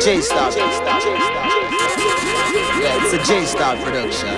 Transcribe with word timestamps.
J 0.00 0.22
Star. 0.22 0.50
Yeah, 0.50 0.64
it's 3.04 3.12
a 3.12 3.18
J 3.30 3.44
Star 3.44 3.76
production. 3.76 4.28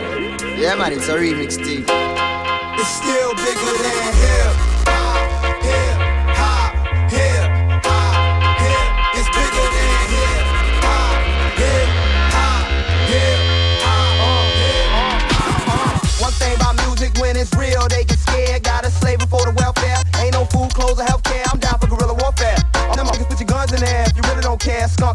Yeah, 0.58 0.74
man, 0.74 0.92
it's 0.92 1.08
a 1.08 1.14
remix 1.14 1.56
team. 1.56 1.84
It's 1.86 2.88
still 2.88 3.32
bigger 3.36 3.78
than 3.78 4.14
hip 4.14 4.41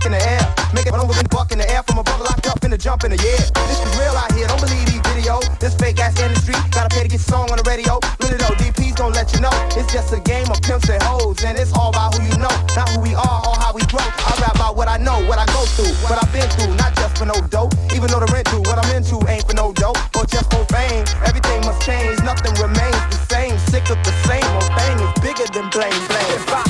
in 0.07 0.15
the 0.15 0.23
air. 0.23 0.43
Make 0.71 0.87
it 0.87 0.95
over 0.95 1.11
and 1.11 1.29
buck 1.29 1.51
in 1.51 1.59
the 1.59 1.67
air 1.67 1.83
from 1.83 1.99
a 1.99 2.03
brother 2.03 2.23
locked 2.23 2.47
up 2.47 2.63
in 2.63 2.71
the 2.71 2.79
jump 2.79 3.03
in 3.03 3.11
the 3.11 3.19
air. 3.19 3.43
This 3.67 3.79
is 3.83 3.91
real 3.99 4.15
out 4.15 4.31
here. 4.31 4.47
Don't 4.47 4.63
believe 4.63 4.87
these 4.87 5.03
videos. 5.03 5.43
This 5.59 5.75
fake 5.75 5.99
ass 5.99 6.15
industry. 6.19 6.55
Gotta 6.71 6.87
pay 6.87 7.03
to 7.03 7.11
get 7.11 7.19
song 7.19 7.51
on 7.51 7.59
the 7.59 7.67
radio. 7.67 7.99
Really 8.23 8.39
though, 8.39 8.55
DPs 8.55 8.95
don't 8.95 9.11
let 9.11 9.35
you 9.35 9.43
know. 9.43 9.51
It's 9.75 9.91
just 9.91 10.15
a 10.15 10.21
game 10.23 10.47
of 10.47 10.63
pimps 10.63 10.87
and 10.87 11.03
hoes. 11.03 11.43
And 11.43 11.59
it's 11.59 11.75
all 11.75 11.91
about 11.91 12.15
who 12.15 12.23
you 12.23 12.37
know. 12.39 12.55
Not 12.79 12.87
who 12.95 13.03
we 13.03 13.13
are 13.19 13.39
or 13.43 13.55
how 13.59 13.75
we 13.75 13.83
grow. 13.91 14.07
I 14.07 14.31
rap 14.39 14.55
about 14.55 14.79
what 14.79 14.87
I 14.87 14.97
know, 14.97 15.19
what 15.27 15.39
I 15.43 15.45
go 15.51 15.67
through, 15.75 15.91
what 16.07 16.15
I've 16.15 16.31
been 16.31 16.47
through. 16.55 16.71
Not 16.79 16.95
just 16.95 17.19
for 17.19 17.27
no 17.27 17.35
dope. 17.51 17.75
Even 17.91 18.07
though 18.07 18.23
the 18.23 18.31
rent 18.31 18.47
due, 18.47 18.63
what 18.63 18.79
I'm 18.79 18.89
into 18.95 19.19
ain't 19.27 19.43
for 19.43 19.55
no 19.59 19.75
dope. 19.75 19.99
Or 20.15 20.23
just 20.23 20.47
for 20.47 20.63
fame. 20.71 21.03
Everything 21.27 21.59
must 21.67 21.83
change. 21.83 22.15
Nothing 22.23 22.55
remains 22.63 23.03
the 23.11 23.19
same. 23.27 23.59
Sick 23.67 23.91
of 23.91 23.99
the 24.07 24.15
same 24.23 24.47
old 24.55 24.71
thing. 24.79 24.95
is 25.03 25.13
bigger 25.19 25.47
than 25.51 25.67
blame, 25.75 25.99
blame. 26.07 26.66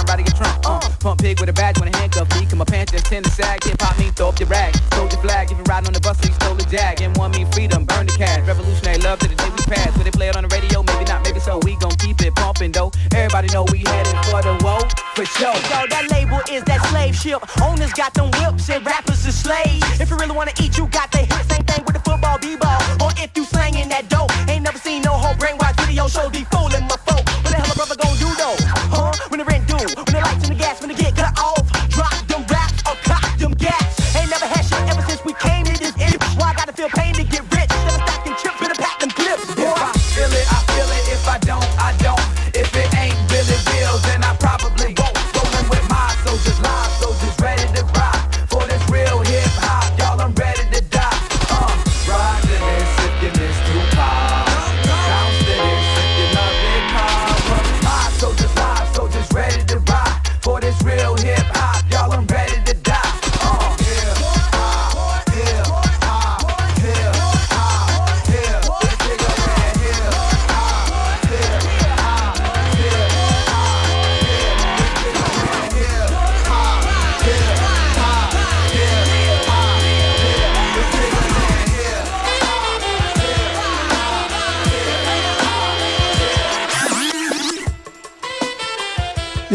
Ride 0.00 0.20
in 0.20 0.26
your 0.26 0.36
trunk. 0.36 0.56
Uh, 0.64 0.80
pump 1.00 1.20
pig 1.20 1.40
with 1.40 1.48
a 1.48 1.52
badge 1.52 1.78
when 1.78 1.92
a 1.92 1.96
handcuff 1.96 2.28
me, 2.38 2.46
cause 2.46 2.54
my 2.54 2.64
pants 2.64 2.92
just 2.92 3.06
tend 3.06 3.24
to 3.24 3.30
sag. 3.30 3.62
Hip 3.64 3.80
hop 3.80 3.98
means 3.98 4.14
throw 4.14 4.28
up 4.28 4.38
your 4.38 4.48
rag, 4.48 4.74
soldier 4.94 5.16
flag. 5.18 5.50
If 5.50 5.58
you 5.58 5.64
riding 5.64 5.88
on 5.88 5.92
the 5.92 6.00
bus, 6.00 6.18
so 6.18 6.28
you 6.28 6.34
stole 6.34 6.54
the 6.54 6.64
jag. 6.64 7.00
And 7.02 7.16
one 7.16 7.32
mean 7.32 7.50
freedom, 7.52 7.84
burn 7.84 8.06
the 8.06 8.12
cash. 8.12 8.46
Revolutionary 8.46 8.98
love 8.98 9.18
to 9.20 9.28
the 9.28 9.34
day 9.34 9.50
we 9.50 9.62
pass. 9.68 9.96
Will 9.96 10.04
they 10.04 10.10
play 10.10 10.28
it 10.28 10.36
on 10.36 10.44
the 10.44 10.48
radio? 10.48 10.82
Maybe 10.82 11.04
not, 11.04 11.22
maybe 11.24 11.40
so. 11.40 11.58
We 11.64 11.76
gon' 11.76 11.96
keep 11.96 12.20
it 12.22 12.34
pumping 12.34 12.72
though. 12.72 12.90
Everybody 13.12 13.48
know 13.52 13.64
we 13.70 13.84
headed 13.84 14.16
for 14.30 14.40
the 14.42 14.56
woe, 14.64 14.80
for 15.14 15.26
sure. 15.26 15.54
Yo, 15.68 15.86
that 15.92 16.08
label 16.10 16.40
is 16.50 16.62
that 16.64 16.80
slave 16.88 17.14
ship. 17.16 17.40
Owners 17.62 17.92
got 17.92 18.14
them 18.14 18.30
whips 18.40 18.70
and 18.70 18.84
rappers 18.86 19.26
is 19.26 19.36
slaves. 19.36 20.00
If 20.00 20.10
you 20.10 20.16
really 20.16 20.34
wanna 20.34 20.52
eat, 20.60 20.78
you 20.78 20.86
got 20.88 21.10
the 21.12 21.18
hit. 21.18 21.44
Same 21.50 21.64
thing 21.64 21.84
with 21.84 21.94
the 21.94 22.02
football 22.02 22.38
b-ball. 22.38 22.80
Or 23.02 23.10
if 23.18 23.30
you 23.36 23.44
slangin' 23.44 23.88
that 23.90 24.08
dope, 24.08 24.32
ain't 24.48 24.64
never 24.64 24.78
seen 24.78 25.02
no 25.02 25.12
whole 25.12 25.34
brainwash 25.34 25.76
video 25.84 26.08
show 26.08 26.30
be 26.30 26.44
fooling 26.50 26.86
my 26.88 26.96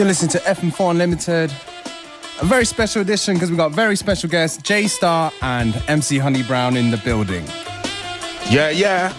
listening 0.08 0.30
to 0.30 0.40
FM4 0.40 0.92
Unlimited. 0.92 1.52
A 2.40 2.46
very 2.46 2.66
special 2.66 3.02
edition 3.02 3.34
because 3.34 3.52
we 3.52 3.58
got 3.58 3.72
very 3.72 3.96
special 3.96 4.30
guests, 4.30 4.62
J 4.62 4.88
Star 4.88 5.32
and 5.42 5.76
MC 5.88 6.18
Honey 6.18 6.44
Brown 6.44 6.78
in 6.78 6.92
the 6.92 6.98
building. 6.98 7.46
Yeah, 8.50 8.70
yeah. 8.70 9.14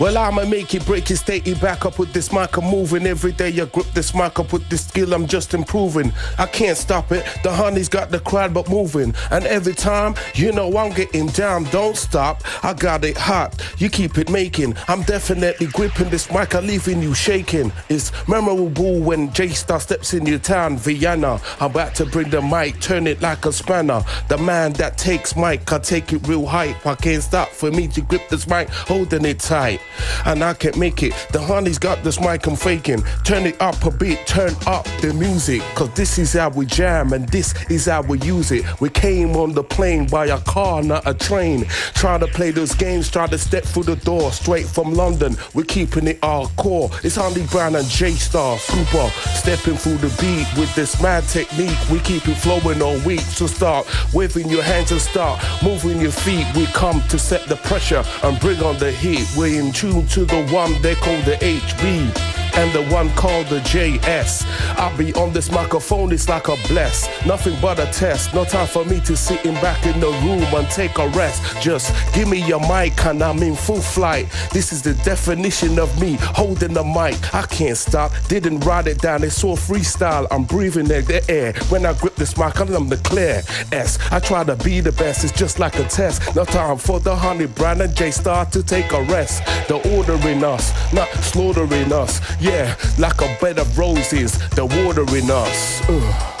Well, 0.00 0.18
I'ma 0.18 0.44
make 0.44 0.74
it, 0.74 0.84
break 0.86 1.08
it, 1.12 1.18
state 1.18 1.46
it 1.46 1.60
back 1.60 1.86
up 1.86 2.00
with 2.00 2.12
this 2.12 2.32
mic. 2.32 2.56
I'm 2.56 2.64
moving 2.64 3.06
every 3.06 3.30
day. 3.30 3.48
I 3.60 3.64
grip 3.66 3.86
this 3.94 4.12
mic 4.12 4.40
up 4.40 4.52
with 4.52 4.68
this 4.68 4.88
skill. 4.88 5.14
I'm 5.14 5.28
just 5.28 5.54
improving. 5.54 6.12
I 6.36 6.46
can't 6.46 6.76
stop 6.76 7.12
it. 7.12 7.24
The 7.44 7.52
honey's 7.52 7.88
got 7.88 8.10
the 8.10 8.18
crowd 8.18 8.52
but 8.52 8.68
moving. 8.68 9.14
And 9.30 9.44
every 9.44 9.72
time, 9.72 10.16
you 10.34 10.50
know, 10.50 10.76
I'm 10.76 10.92
getting 10.92 11.28
down. 11.28 11.64
Don't 11.64 11.96
stop. 11.96 12.42
I 12.64 12.74
got 12.74 13.04
it 13.04 13.16
hot. 13.16 13.62
You 13.78 13.88
keep 13.88 14.18
it 14.18 14.30
making. 14.30 14.74
I'm 14.88 15.02
definitely 15.02 15.68
gripping 15.68 16.10
this 16.10 16.30
mic. 16.32 16.56
I'm 16.56 16.66
leaving 16.66 17.00
you 17.00 17.14
shaking. 17.14 17.72
It's 17.88 18.10
memorable 18.28 18.98
when 18.98 19.32
J 19.32 19.48
Star 19.50 19.78
steps 19.78 20.12
in 20.12 20.26
your 20.26 20.40
town, 20.40 20.76
Vienna. 20.76 21.40
I'm 21.60 21.70
about 21.70 21.94
to 21.96 22.06
bring 22.06 22.30
the 22.30 22.42
mic, 22.42 22.80
turn 22.80 23.06
it 23.06 23.22
like 23.22 23.46
a 23.46 23.52
spanner. 23.52 24.02
The 24.28 24.38
man 24.38 24.72
that 24.74 24.98
takes 24.98 25.36
mic, 25.36 25.72
I 25.72 25.78
take 25.78 26.12
it 26.12 26.26
real 26.26 26.46
hype. 26.46 26.84
I 26.84 26.96
can't 26.96 27.22
stop 27.22 27.50
for 27.50 27.70
me 27.70 27.86
to 27.88 28.00
grip 28.00 28.28
this 28.28 28.48
mic, 28.48 28.68
holding 28.70 29.24
it 29.24 29.38
tight. 29.38 29.80
And 30.26 30.42
I 30.42 30.54
can't 30.54 30.76
make 30.76 31.02
it. 31.02 31.12
The 31.32 31.40
honey's 31.40 31.78
got 31.78 32.02
this 32.02 32.20
mic 32.20 32.46
I'm 32.46 32.56
faking. 32.56 33.02
Turn 33.24 33.46
it 33.46 33.60
up 33.60 33.84
a 33.84 33.90
bit, 33.90 34.26
turn 34.26 34.52
up 34.66 34.84
the 35.00 35.12
music. 35.14 35.62
Cause 35.74 35.92
this 35.94 36.18
is 36.18 36.32
how 36.32 36.50
we 36.50 36.66
jam 36.66 37.12
and 37.12 37.28
this 37.28 37.54
is 37.70 37.86
how 37.86 38.02
we 38.02 38.18
use 38.20 38.50
it. 38.52 38.64
We 38.80 38.90
came 38.90 39.36
on 39.36 39.52
the 39.52 39.64
plane 39.64 40.06
by 40.06 40.26
a 40.26 40.40
car, 40.40 40.82
not 40.82 41.06
a 41.06 41.14
train. 41.14 41.64
Try 41.94 42.18
to 42.18 42.26
play 42.26 42.50
those 42.50 42.74
games, 42.74 43.10
try 43.10 43.26
to 43.26 43.38
step 43.38 43.64
through 43.64 43.84
the 43.84 43.96
door 43.96 44.32
straight 44.32 44.66
from 44.66 44.94
London. 44.94 45.36
We're 45.54 45.64
keeping 45.64 46.06
it 46.06 46.20
hardcore. 46.20 46.92
It's 47.04 47.16
Honey 47.16 47.46
Brown 47.50 47.76
and 47.76 47.86
J 47.88 48.12
Star, 48.12 48.58
super. 48.58 49.08
Stepping 49.34 49.76
through 49.76 49.98
the 49.98 50.14
beat 50.20 50.46
with 50.58 50.74
this 50.74 51.00
mad 51.02 51.24
technique. 51.24 51.78
We 51.90 52.00
keep 52.00 52.26
it 52.28 52.36
flowing 52.36 52.82
all 52.82 52.98
week. 53.00 53.20
So 53.20 53.46
start 53.46 53.86
waving 54.12 54.48
your 54.48 54.62
hands 54.62 54.92
and 54.92 55.00
start 55.00 55.42
moving 55.62 56.00
your 56.00 56.12
feet. 56.12 56.46
We 56.56 56.66
come 56.66 57.02
to 57.08 57.18
set 57.18 57.46
the 57.48 57.56
pressure 57.56 58.04
and 58.22 58.38
bring 58.40 58.62
on 58.62 58.78
the 58.78 58.92
heat. 58.92 59.26
We're 59.36 59.60
in 59.60 59.72
tune 59.84 60.06
to 60.06 60.24
the 60.24 60.42
one 60.46 60.80
they 60.80 60.94
call 60.94 61.20
the 61.22 61.36
HB. 61.42 62.43
And 62.56 62.72
the 62.72 62.84
one 62.94 63.10
called 63.10 63.46
the 63.46 63.60
JS. 63.60 64.44
I'll 64.76 64.96
be 64.96 65.12
on 65.14 65.32
this 65.32 65.50
microphone, 65.50 66.12
it's 66.12 66.28
like 66.28 66.48
a 66.48 66.56
bless. 66.68 67.08
Nothing 67.26 67.56
but 67.60 67.78
a 67.78 67.86
test. 67.86 68.34
No 68.34 68.44
time 68.44 68.66
for 68.66 68.84
me 68.84 69.00
to 69.00 69.16
sitting 69.16 69.54
back 69.54 69.84
in 69.86 69.98
the 70.00 70.10
room 70.24 70.42
and 70.54 70.68
take 70.70 70.98
a 70.98 71.08
rest. 71.08 71.42
Just 71.60 71.92
give 72.14 72.28
me 72.28 72.46
your 72.46 72.60
mic 72.60 73.04
and 73.04 73.22
I'm 73.22 73.42
in 73.42 73.56
full 73.56 73.80
flight. 73.80 74.28
This 74.52 74.72
is 74.72 74.82
the 74.82 74.94
definition 75.04 75.78
of 75.78 76.00
me 76.00 76.16
holding 76.20 76.74
the 76.74 76.84
mic. 76.84 77.34
I 77.34 77.42
can't 77.46 77.76
stop, 77.76 78.12
didn't 78.28 78.60
write 78.60 78.86
it 78.86 79.00
down. 79.00 79.24
It's 79.24 79.42
all 79.42 79.56
freestyle. 79.56 80.26
I'm 80.30 80.44
breathing 80.44 80.90
in 80.90 81.04
the 81.04 81.24
air. 81.28 81.52
When 81.70 81.84
I 81.86 81.92
grip 81.94 82.14
this 82.16 82.36
mic, 82.36 82.58
I'm 82.60 82.88
the 82.88 82.96
clear 82.98 83.42
S. 83.72 83.98
I 84.10 84.18
try 84.20 84.44
to 84.44 84.56
be 84.56 84.80
the 84.80 84.92
best, 84.92 85.24
it's 85.24 85.32
just 85.32 85.58
like 85.58 85.78
a 85.78 85.84
test. 85.84 86.34
No 86.34 86.44
time 86.44 86.78
for 86.78 87.00
the 87.00 87.14
honey 87.14 87.46
brand 87.46 87.80
and 87.82 87.94
J 87.94 88.10
Star 88.10 88.46
to 88.46 88.62
take 88.62 88.92
a 88.92 89.02
rest. 89.04 89.42
They're 89.68 89.84
ordering 89.96 90.44
us, 90.44 90.72
not 90.92 91.08
slaughtering 91.08 91.92
us. 91.92 92.20
Yeah, 92.44 92.76
like 92.98 93.22
a 93.22 93.36
bed 93.40 93.58
of 93.58 93.78
roses, 93.78 94.38
they're 94.50 94.66
watering 94.66 95.30
us. 95.30 95.80
Ugh. 95.88 96.40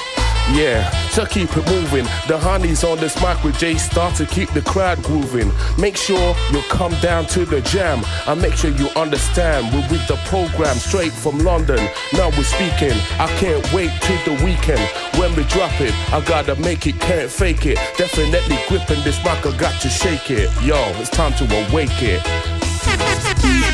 Yeah, 0.52 0.90
so 1.08 1.24
keep 1.24 1.56
it 1.56 1.66
moving. 1.66 2.04
The 2.28 2.38
honey's 2.38 2.84
on 2.84 2.98
this 2.98 3.18
mic 3.22 3.42
with 3.42 3.56
J 3.56 3.76
Star 3.76 4.12
to 4.16 4.26
keep 4.26 4.50
the 4.50 4.60
crowd 4.60 5.02
grooving. 5.02 5.50
Make 5.78 5.96
sure 5.96 6.36
you 6.52 6.60
come 6.68 6.92
down 7.00 7.24
to 7.28 7.46
the 7.46 7.62
jam 7.62 8.04
and 8.26 8.42
make 8.42 8.52
sure 8.52 8.70
you 8.72 8.88
understand 8.96 9.72
we're 9.72 9.88
with 9.88 10.06
the 10.06 10.16
program 10.26 10.76
straight 10.76 11.12
from 11.12 11.38
London. 11.38 11.80
Now 12.12 12.28
we're 12.36 12.44
speaking. 12.44 12.98
I 13.18 13.26
can't 13.40 13.64
wait 13.72 13.90
till 14.02 14.36
the 14.36 14.44
weekend 14.44 14.86
when 15.18 15.34
we 15.36 15.44
drop 15.44 15.80
it. 15.80 15.94
I 16.12 16.22
gotta 16.26 16.54
make 16.56 16.86
it, 16.86 17.00
can't 17.00 17.30
fake 17.30 17.64
it. 17.64 17.78
Definitely 17.96 18.58
gripping 18.68 19.02
this 19.04 19.16
mic, 19.24 19.46
I 19.46 19.56
got 19.56 19.80
to 19.80 19.88
shake 19.88 20.30
it. 20.30 20.50
Yo, 20.62 20.76
it's 21.00 21.08
time 21.08 21.32
to 21.38 21.44
awake 21.70 22.02
it. 22.02 23.70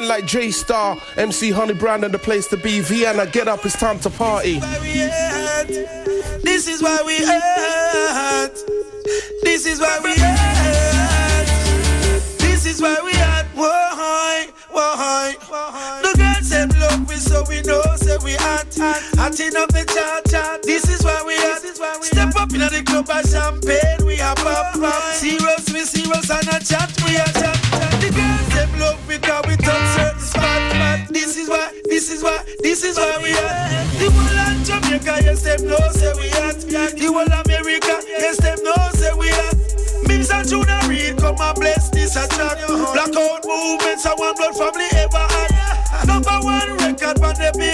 man 0.00 0.08
like 0.08 0.26
J 0.26 0.50
Star, 0.50 0.98
MC 1.16 1.50
Honey 1.52 1.74
Brown, 1.74 2.02
and 2.04 2.12
the 2.12 2.18
place 2.18 2.48
to 2.48 2.56
be. 2.56 2.80
Vienna, 2.80 3.26
get 3.26 3.46
up, 3.46 3.64
it's 3.64 3.78
time 3.78 3.98
to 4.00 4.10
party. 4.10 4.58
This 6.42 6.66
is 6.66 6.82
why 6.82 7.00
we 7.06 7.18
hurt. 7.18 8.54
This 9.42 9.66
is 9.66 9.80
why 9.80 10.00
we 10.02 10.14
hurt. 10.14 11.46
This 12.38 12.66
is 12.66 12.80
why 12.82 12.98
we 13.04 13.12
hurt. 13.12 13.46
Why? 13.54 14.48
Why? 14.70 15.36
The 16.02 16.12
girls 16.18 16.48
them 16.50 16.70
love 16.80 17.08
we 17.08 17.14
so 17.14 17.44
we 17.48 17.62
know 17.62 17.82
say 17.96 18.16
we 18.24 18.34
hot. 18.34 18.66
Hot 19.16 19.38
enough 19.38 19.68
the 19.68 19.84
chat 19.94 20.24
chat. 20.28 20.62
This 20.64 20.88
is 20.88 21.04
why 21.04 21.22
we 21.24 21.36
hot. 21.36 21.53
Up 22.44 22.52
in 22.52 22.60
the 22.60 22.82
club 22.84 23.08
and 23.08 23.24
champagne 23.24 24.04
we 24.04 24.20
are 24.20 24.36
pop 24.36 24.76
pop. 24.76 25.00
Serious 25.16 25.64
we 25.72 25.80
serious 25.80 26.28
and 26.28 26.44
a 26.52 26.60
chat 26.60 26.92
we 27.00 27.16
a 27.16 27.24
chat. 27.40 27.56
The 28.04 28.12
girls 28.12 28.48
them 28.52 28.68
love 28.76 29.00
we 29.08 29.16
cause 29.16 29.48
we 29.48 29.56
touch 29.56 29.88
certain 29.96 30.20
spot. 30.20 30.60
spot. 30.76 31.08
This 31.08 31.40
is 31.40 31.48
why. 31.48 31.72
This 31.88 32.12
is 32.12 32.20
why. 32.20 32.44
This 32.60 32.84
is 32.84 33.00
why 33.00 33.16
we 33.24 33.32
hot. 33.32 33.88
The 33.96 34.12
whole 34.12 34.36
of 34.44 34.60
Jamaica 34.60 35.24
yes 35.24 35.40
them 35.40 35.64
know 35.64 35.88
say 35.96 36.12
we 36.20 36.28
hot. 36.36 36.60
The 36.68 37.08
whole 37.08 37.24
America 37.24 37.96
yes 38.12 38.36
them 38.36 38.60
know 38.60 38.76
say 38.92 39.16
we 39.16 39.32
hot. 39.32 39.56
Mims 40.04 40.28
and 40.28 40.44
Junior 40.44 40.84
Reid 40.84 41.16
come 41.16 41.40
and 41.40 41.56
bless 41.56 41.88
this 41.96 42.12
a 42.12 42.28
track. 42.28 42.60
Blackout 42.68 43.40
movements 43.48 44.04
and 44.04 44.20
one 44.20 44.36
blood 44.36 44.52
family 44.52 44.92
ever 45.00 45.24
had. 45.32 45.48
Number 46.04 46.36
one 46.44 46.76
record 46.76 47.24
on 47.24 47.40
the 47.40 47.48
Billboard 47.56 47.73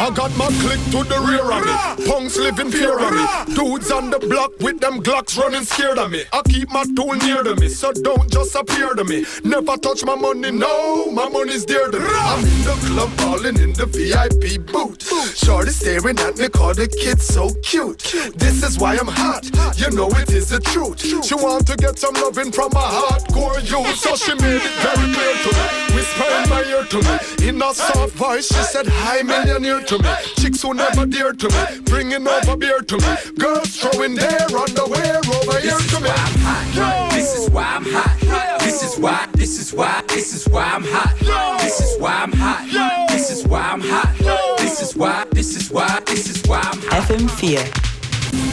I 0.00 0.10
got 0.10 0.30
my 0.36 0.46
click 0.62 0.78
to 0.92 1.02
the 1.02 1.18
rear 1.26 1.42
of 1.42 1.64
me. 1.66 2.06
Punks 2.06 2.36
living 2.36 2.70
fear 2.70 2.98
of 2.98 3.10
me. 3.12 3.54
Dudes 3.54 3.90
on 3.90 4.10
the 4.10 4.20
block 4.20 4.52
with 4.60 4.78
them 4.78 5.02
Glocks 5.02 5.36
running 5.36 5.64
scared 5.64 5.98
of 5.98 6.12
me. 6.12 6.22
I 6.32 6.40
keep 6.42 6.70
my 6.70 6.84
tool 6.94 7.14
near 7.14 7.42
to 7.42 7.56
me, 7.56 7.68
so 7.68 7.92
don't 7.92 8.30
just 8.30 8.54
appear 8.54 8.94
to 8.94 9.02
me. 9.02 9.24
Never 9.42 9.76
touch 9.76 10.04
my 10.04 10.14
money, 10.14 10.52
no, 10.52 11.10
my 11.10 11.28
money's 11.28 11.64
dear 11.64 11.88
to 11.90 11.98
me. 11.98 12.06
I'm 12.06 12.44
in 12.44 12.62
the 12.62 12.76
club 12.86 13.10
balling 13.16 13.58
in 13.58 13.72
the 13.72 13.86
VIP 13.86 14.64
booth. 14.70 15.02
Shorty 15.36 15.70
staring 15.72 16.18
at 16.20 16.38
me, 16.38 16.48
call 16.48 16.74
the 16.74 16.86
kid 16.86 17.20
so 17.20 17.50
cute. 17.62 17.98
This 18.36 18.62
is 18.62 18.78
why 18.78 18.96
I'm 18.98 19.08
hot, 19.08 19.50
you 19.76 19.90
know 19.90 20.08
it 20.10 20.30
is 20.30 20.48
the 20.50 20.60
truth. 20.60 21.00
She 21.26 21.34
want 21.34 21.66
to 21.66 21.76
get 21.76 21.98
some 21.98 22.14
loving 22.14 22.52
from 22.52 22.70
a 22.70 22.86
hardcore 22.86 23.58
youth, 23.66 23.96
so 23.96 24.14
she 24.14 24.34
made 24.34 24.62
it 24.62 24.74
very 24.78 25.12
clear 25.12 25.34
to 25.42 25.50
me. 25.58 25.94
Whisper 25.94 26.30
in 26.38 26.48
my 26.50 26.62
ear 26.64 26.84
to 26.84 26.98
me, 27.02 27.48
in 27.48 27.62
a 27.62 27.74
soft 27.74 28.12
voice, 28.12 28.46
she 28.46 28.62
said, 28.62 28.86
Hi, 28.86 29.22
millionaire 29.22 29.82
to 29.88 29.98
me. 30.02 30.10
Chicks 30.36 30.60
who 30.60 30.74
never 30.74 31.06
dear 31.06 31.32
to 31.32 31.48
me, 31.48 31.80
bringing 31.84 32.28
over 32.28 32.56
beer 32.56 32.80
to 32.80 32.96
me. 32.98 33.32
Girls 33.38 33.74
throwing 33.74 34.14
their 34.14 34.46
underwear 34.54 35.16
over 35.16 35.58
here 35.60 35.72
This 35.72 35.80
is 35.80 35.92
to 35.92 36.00
me. 36.02 36.10
I'm. 36.10 37.10
This 37.10 37.34
is 37.38 37.50
why 37.50 37.64
I'm 37.64 37.84
hot. 37.84 38.60
This 38.60 38.82
is 38.82 38.98
why. 38.98 39.26
This 39.32 39.58
is 39.58 39.72
why. 39.72 40.02
This 40.08 40.34
is 40.34 40.46
why 40.48 40.64
I'm 40.64 40.84
hot. 40.84 41.58
This 41.60 41.80
is 41.80 41.98
why 41.98 42.22
I'm 42.22 42.32
hot. 42.32 43.08
This 43.08 43.30
is 43.30 43.46
why 43.46 43.62
I'm 43.62 43.80
hot. 43.80 44.58
This 44.58 44.82
is 44.82 44.94
why. 44.94 45.24
This 45.32 45.56
is 45.56 45.70
why. 45.70 46.00
This 46.04 46.28
is 46.28 46.46
why 46.46 46.60
I'm 46.60 46.80
hot. 46.82 47.08
FM 47.08 47.30
Fear. 47.30 47.64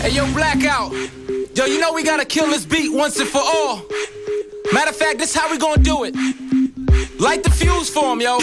Hey, 0.02 0.12
yo, 0.12 0.26
Blackout. 0.34 0.94
Yo, 1.54 1.66
you 1.66 1.82
know 1.82 1.92
we 1.92 2.04
gotta 2.04 2.26
kill 2.26 2.48
this 2.48 2.66
beat 2.66 2.94
once 2.94 3.20
and 3.20 3.28
for 3.28 3.42
all. 3.44 3.84
Matter 4.72 4.92
of 4.92 4.96
fact, 4.96 5.20
this 5.20 5.36
how 5.36 5.52
we 5.52 5.58
gonna 5.58 5.84
do 5.84 6.06
it. 6.06 6.16
Light 7.20 7.44
the 7.44 7.50
fuse 7.50 7.90
for 7.90 8.12
'em, 8.12 8.22
yo. 8.22 8.40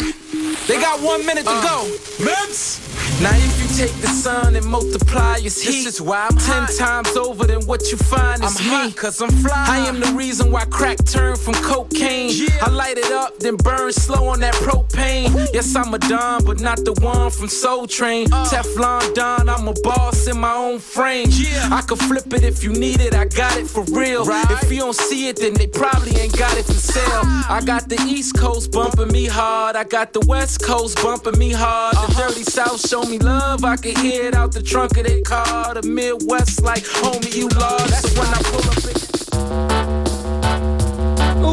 They 0.66 0.80
got 0.80 1.00
one 1.00 1.24
minute 1.26 1.44
to 1.44 1.50
uh, 1.50 1.62
go. 1.62 1.84
Mims! 2.24 2.91
Now 3.20 3.36
if 3.36 3.60
you 3.60 3.68
take 3.76 3.94
the 4.00 4.08
sun 4.08 4.56
and 4.56 4.66
multiply 4.66 5.36
its 5.38 5.60
heat, 5.60 5.84
this 5.84 5.94
is 5.94 6.00
why 6.00 6.28
I'm 6.30 6.36
ten 6.38 6.66
times 6.76 7.16
over 7.16 7.46
than 7.46 7.66
what 7.66 7.90
you 7.90 7.96
find 7.96 8.42
is 8.42 8.58
me. 8.60 8.92
cause 8.92 9.20
I'm 9.20 9.30
fly. 9.30 9.64
I 9.68 9.78
am 9.88 10.00
the 10.00 10.12
reason 10.12 10.50
why 10.50 10.64
crack 10.64 11.04
turned 11.04 11.38
from 11.38 11.54
cocaine. 11.54 12.30
I 12.60 12.70
light 12.70 12.98
it 12.98 13.12
up, 13.12 13.38
then 13.38 13.56
burn 13.56 13.92
slow 13.92 14.28
on 14.28 14.40
that 14.40 14.54
propane. 14.54 15.48
Yes, 15.52 15.74
I'm 15.76 15.92
a 15.94 15.98
Don, 15.98 16.44
but 16.44 16.60
not 16.60 16.84
the 16.84 16.94
one 16.94 17.30
from 17.30 17.48
Soul 17.48 17.86
Train. 17.86 18.32
Uh. 18.32 18.44
Teflon 18.46 19.14
Don, 19.14 19.48
I'm 19.48 19.68
a 19.68 19.74
boss 19.82 20.26
in 20.26 20.38
my 20.38 20.54
own 20.54 20.78
frame. 20.78 21.28
I 21.70 21.82
could 21.86 21.98
flip 21.98 22.32
it 22.32 22.42
if 22.42 22.62
you 22.64 22.72
need 22.72 23.00
it, 23.00 23.14
I 23.14 23.26
got 23.26 23.56
it 23.56 23.66
for 23.68 23.84
real. 23.84 24.24
If 24.28 24.70
you 24.70 24.80
don't 24.80 24.96
see 24.96 25.28
it, 25.28 25.36
then 25.36 25.54
they 25.54 25.66
probably 25.66 26.16
ain't 26.16 26.36
got 26.36 26.56
it 26.56 26.64
for 26.64 26.72
sale. 26.72 27.02
Ah. 27.24 27.56
I 27.56 27.60
got 27.64 27.88
the 27.88 28.00
East 28.02 28.36
Coast 28.36 28.72
bumping 28.72 29.12
me 29.12 29.26
hard. 29.26 29.76
I 29.76 29.84
got 29.84 30.12
the 30.12 30.20
West 30.26 30.62
Coast 30.62 30.96
bumping 31.02 31.38
me 31.38 31.52
hard. 31.52 31.94
The 31.94 32.00
uh-huh. 32.00 32.28
Dirty 32.28 32.42
South 32.44 32.80
show 33.02 33.10
me 33.10 33.18
love. 33.18 33.64
I 33.64 33.76
can 33.76 33.96
hear 33.96 34.24
it 34.28 34.34
out 34.34 34.52
the 34.52 34.62
trunk 34.62 34.96
of 34.98 35.04
their 35.06 35.22
car. 35.22 35.74
The 35.74 35.82
Midwest 35.86 36.62
like, 36.62 36.82
homie, 36.84 37.34
you 37.34 37.48
lost. 37.48 37.90
That's 37.90 38.18
when 38.18 38.28
I 38.28 38.42
pull 38.44 38.70
up. 38.70 38.84
in- 38.84 38.92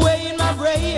Way 0.04 0.28
in 0.30 0.36
my 0.36 0.52
brain, 0.54 0.96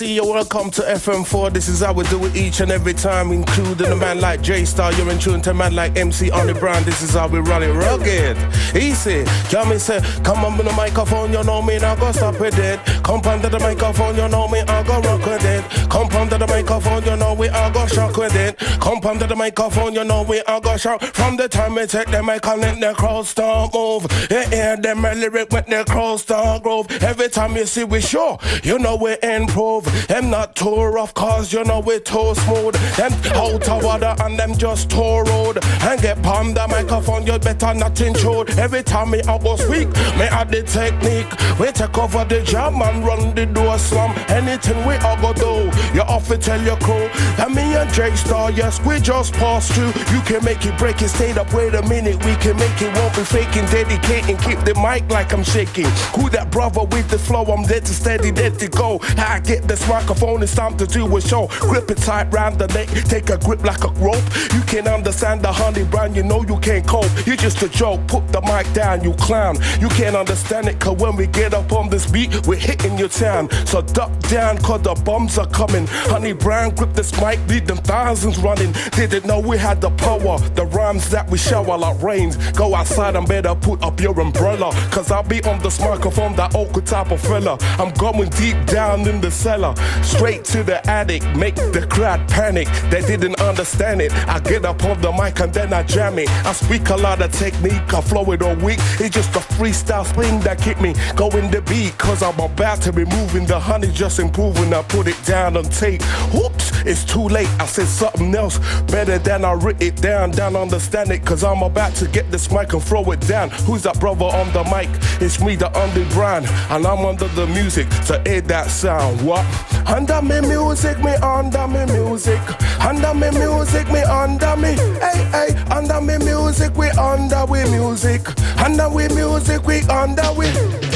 Mercy, 0.00 0.14
you're 0.14 0.24
welcome 0.24 0.70
to 0.70 0.80
FM4. 0.80 1.52
This 1.52 1.68
is 1.68 1.80
how 1.80 1.92
we 1.92 2.04
do 2.04 2.24
it 2.24 2.34
each 2.34 2.60
and 2.60 2.72
every 2.72 2.94
time, 2.94 3.32
including 3.32 3.88
a 3.88 3.96
man 3.96 4.18
like 4.18 4.40
J 4.40 4.64
Star. 4.64 4.94
You're 4.94 5.10
in 5.10 5.18
tune 5.18 5.42
to 5.42 5.50
a 5.50 5.54
man 5.54 5.74
like 5.74 5.94
MC 5.98 6.30
on 6.30 6.46
the 6.46 6.54
brand. 6.54 6.86
This 6.86 7.02
is 7.02 7.10
how 7.10 7.28
we 7.28 7.40
run 7.40 7.62
it 7.62 7.72
rugged. 7.72 8.38
Easy. 8.74 9.24
Can 9.50 9.68
me 9.68 9.78
say, 9.78 10.00
come 10.24 10.42
on 10.42 10.56
with 10.56 10.66
the 10.66 10.72
microphone, 10.72 11.32
you 11.32 11.44
know 11.44 11.60
me, 11.60 11.78
now 11.78 11.96
go 11.96 12.12
stop 12.12 12.40
with 12.40 12.58
it. 12.58 12.80
Come 13.02 13.20
under 13.26 13.50
the 13.50 13.58
microphone, 13.58 14.16
you 14.16 14.26
know 14.28 14.48
me, 14.48 14.60
I 14.60 14.82
go 14.84 15.00
rock 15.02 15.26
with 15.26 15.44
it. 15.44 15.59
Come 16.00 16.22
under 16.22 16.38
the 16.38 16.46
microphone, 16.46 17.04
you 17.04 17.14
know 17.14 17.34
we, 17.34 17.50
I 17.50 17.70
go 17.70 17.86
shock 17.86 18.16
with 18.16 18.34
it. 18.34 18.56
Come 18.80 19.04
under 19.04 19.26
the 19.26 19.36
microphone, 19.36 19.92
you 19.92 20.02
know 20.02 20.22
we, 20.22 20.42
I 20.48 20.58
go 20.58 20.78
shock. 20.78 21.02
From 21.02 21.36
the 21.36 21.46
time 21.46 21.74
we 21.74 21.84
take 21.86 22.10
the 22.10 22.22
mic 22.22 22.46
and 22.46 22.62
let 22.62 22.80
the 22.80 22.94
crowd 22.94 23.26
start 23.26 23.74
move. 23.74 24.06
You 24.30 24.40
hear 24.48 24.78
them 24.78 25.02
lyric 25.02 25.50
with 25.50 25.66
the 25.66 25.84
crowd 25.86 26.20
start 26.20 26.62
groove. 26.62 26.90
Every 27.02 27.28
time 27.28 27.54
you 27.54 27.66
see 27.66 27.84
we 27.84 28.00
show, 28.00 28.38
you 28.62 28.78
know 28.78 28.96
we 28.96 29.18
improve. 29.22 29.84
Them 30.08 30.30
not 30.30 30.56
too 30.56 30.84
rough 30.84 31.12
cause 31.12 31.52
you 31.52 31.64
know 31.64 31.80
we 31.80 32.00
too 32.00 32.34
smooth. 32.34 32.74
Them 32.96 33.12
out 33.34 33.68
of 33.68 33.84
water 33.84 34.16
and 34.20 34.38
them 34.38 34.56
just 34.56 34.88
too 34.90 35.20
road. 35.20 35.58
And 35.82 36.00
get 36.00 36.22
palm 36.22 36.54
the 36.54 36.66
microphone, 36.66 37.26
you 37.26 37.38
better 37.38 37.74
not 37.74 38.00
intrude. 38.00 38.58
Every 38.58 38.82
time 38.82 39.10
me 39.10 39.20
I 39.28 39.36
go 39.36 39.56
speak, 39.56 39.88
me 40.16 40.24
add 40.32 40.50
the 40.50 40.62
technique. 40.62 41.28
We 41.60 41.70
take 41.72 41.98
over 41.98 42.24
the 42.24 42.40
jam 42.40 42.80
and 42.80 43.04
run 43.04 43.34
the 43.34 43.44
door 43.44 43.76
slam. 43.78 44.16
Anything 44.30 44.86
we 44.86 44.94
all 44.96 45.20
go 45.20 45.34
do, 45.34 45.70
you 45.94 46.02
to 46.30 46.38
tell 46.38 46.62
your 46.62 46.76
crew. 46.76 47.08
And 47.42 47.54
me 47.54 47.74
and 47.74 47.92
J 47.92 48.14
Star, 48.14 48.50
yes, 48.52 48.80
we 48.86 49.00
just 49.00 49.32
passed 49.34 49.72
through. 49.72 49.92
You 50.14 50.20
can 50.22 50.44
make 50.44 50.64
it 50.64 50.78
break 50.78 51.02
it, 51.02 51.08
stay 51.08 51.32
up, 51.32 51.52
wait 51.52 51.74
a 51.74 51.82
minute. 51.82 52.24
We 52.24 52.36
can 52.36 52.56
make 52.56 52.80
it, 52.80 52.94
won't 52.96 53.14
be 53.16 53.24
faking, 53.24 53.66
dedicating, 53.66 54.36
keep 54.38 54.58
the 54.60 54.74
mic 54.74 55.10
like 55.10 55.32
I'm 55.32 55.42
shaking. 55.42 55.86
Who 56.16 56.30
that 56.30 56.50
brother 56.50 56.84
with 56.84 57.08
the 57.08 57.18
flow? 57.18 57.44
I'm 57.44 57.64
dead 57.64 57.84
to 57.86 57.94
steady, 57.94 58.30
dead 58.30 58.58
to 58.60 58.68
go. 58.68 58.98
How 59.16 59.34
I 59.34 59.40
get 59.40 59.64
this 59.64 59.86
microphone, 59.88 60.42
it's 60.42 60.54
time 60.54 60.76
to 60.76 60.86
do 60.86 61.16
a 61.16 61.20
show. 61.20 61.48
Grip 61.60 61.90
it 61.90 61.98
tight 61.98 62.32
round 62.32 62.58
the 62.58 62.68
neck, 62.68 62.88
take 63.06 63.30
a 63.30 63.38
grip 63.38 63.64
like 63.64 63.84
a 63.84 63.90
rope. 63.98 64.22
You 64.54 64.62
can't 64.62 64.86
understand 64.86 65.42
the 65.42 65.52
honey 65.52 65.84
brand, 65.84 66.14
you 66.16 66.22
know 66.22 66.44
you 66.44 66.58
can't 66.60 66.86
cope. 66.86 67.10
You're 67.26 67.36
just 67.36 67.62
a 67.62 67.68
joke, 67.68 68.06
put 68.06 68.28
the 68.28 68.40
mic 68.42 68.72
down, 68.72 69.02
you 69.02 69.14
clown. 69.14 69.56
You 69.80 69.88
can't 69.88 70.14
understand 70.14 70.68
it, 70.68 70.78
cause 70.78 70.96
when 70.98 71.16
we 71.16 71.26
get 71.26 71.54
up 71.54 71.72
on 71.72 71.90
this 71.90 72.08
beat, 72.08 72.46
we're 72.46 72.56
hitting 72.56 72.96
your 72.96 73.08
town. 73.08 73.50
So 73.66 73.82
duck 73.82 74.12
down, 74.28 74.58
cause 74.58 74.82
the 74.82 74.94
bombs 74.94 75.38
are 75.38 75.48
coming. 75.48 75.79
Honey 75.88 76.32
Brown, 76.32 76.74
grip 76.74 76.92
this 76.92 77.12
mic, 77.20 77.38
lead 77.48 77.66
them 77.66 77.78
thousands 77.78 78.38
running. 78.38 78.72
Didn't 78.96 79.26
know 79.26 79.40
we 79.40 79.56
had 79.56 79.80
the 79.80 79.90
power, 79.90 80.38
the 80.54 80.66
rhymes 80.66 81.08
that 81.10 81.28
we 81.30 81.38
shower 81.38 81.76
like 81.76 82.00
rains. 82.02 82.36
Go 82.52 82.74
outside 82.74 83.16
and 83.16 83.26
better 83.26 83.54
put 83.54 83.82
up 83.82 83.98
your 84.00 84.18
umbrella, 84.20 84.70
cause 84.92 85.10
I'll 85.10 85.22
be 85.22 85.42
on 85.44 85.58
this 85.60 85.80
microphone, 85.80 86.36
that 86.36 86.54
awkward 86.54 86.86
type 86.86 87.10
of 87.10 87.20
fella. 87.20 87.56
I'm 87.78 87.92
going 87.94 88.28
deep 88.30 88.56
down 88.66 89.08
in 89.08 89.20
the 89.20 89.30
cellar, 89.30 89.74
straight 90.02 90.44
to 90.46 90.62
the 90.62 90.86
attic, 90.88 91.22
make 91.34 91.56
the 91.56 91.86
crowd 91.90 92.28
panic. 92.28 92.68
They 92.90 93.00
didn't 93.00 93.40
understand 93.40 94.00
it. 94.02 94.12
I 94.28 94.38
get 94.40 94.64
up 94.64 94.84
on 94.84 95.00
the 95.00 95.10
mic 95.12 95.40
and 95.40 95.52
then 95.52 95.72
I 95.72 95.82
jam 95.82 96.18
it. 96.18 96.28
I 96.44 96.52
speak 96.52 96.88
a 96.90 96.96
lot 96.96 97.22
of 97.22 97.32
technique, 97.32 97.92
I 97.92 98.00
flow 98.00 98.30
it 98.32 98.42
all 98.42 98.54
week. 98.56 98.78
It's 99.00 99.14
just 99.14 99.34
a 99.34 99.40
freestyle 99.40 100.06
swing 100.06 100.40
that 100.40 100.60
keep 100.60 100.80
me 100.80 100.94
going 101.16 101.50
the 101.50 101.62
beat, 101.62 101.96
cause 101.98 102.22
I'm 102.22 102.38
about 102.38 102.82
to 102.82 102.92
be 102.92 103.04
moving. 103.06 103.46
The 103.46 103.58
honey 103.58 103.88
just 103.88 104.18
improving, 104.18 104.72
I 104.74 104.82
put 104.82 105.08
it 105.08 105.20
down 105.24 105.56
on 105.60 105.70
tape. 105.70 106.02
Whoops, 106.32 106.72
it's 106.84 107.04
too 107.04 107.28
late. 107.28 107.48
I 107.60 107.66
said 107.66 107.86
something 107.86 108.34
else 108.34 108.58
better 108.90 109.18
than 109.18 109.44
I 109.44 109.52
writ 109.52 109.82
it 109.82 109.96
down. 109.96 110.30
Down, 110.30 110.56
understand 110.56 111.10
it, 111.10 111.24
cause 111.24 111.44
I'm 111.44 111.62
about 111.62 111.94
to 111.96 112.08
get 112.08 112.30
this 112.30 112.50
mic 112.50 112.72
and 112.72 112.82
throw 112.82 113.10
it 113.12 113.20
down. 113.20 113.50
Who's 113.66 113.82
that 113.82 114.00
brother 114.00 114.24
on 114.24 114.52
the 114.52 114.64
mic? 114.64 114.88
It's 115.20 115.40
me, 115.40 115.56
the 115.56 115.70
underground, 115.78 116.46
and 116.70 116.86
I'm 116.86 117.04
under 117.04 117.28
the 117.28 117.46
music. 117.46 117.92
So 118.04 118.20
hear 118.24 118.40
that 118.42 118.70
sound. 118.70 119.20
What? 119.20 119.44
Under 119.86 120.22
me 120.22 120.40
music, 120.40 120.98
me 121.04 121.14
under 121.16 121.66
me 121.68 121.84
music. 121.86 122.40
Under 122.80 123.14
me 123.14 123.30
music, 123.30 123.86
me 123.90 124.02
under 124.02 124.56
me. 124.56 124.72
Hey, 125.04 125.20
hey, 125.36 125.50
under 125.70 126.00
me 126.00 126.16
music, 126.18 126.74
we 126.76 126.88
under 126.90 127.44
we 127.46 127.62
music. 127.70 128.22
Under 128.60 128.88
we 128.88 129.08
music, 129.08 129.66
we 129.66 129.80
under 129.88 130.32
we. 130.36 130.89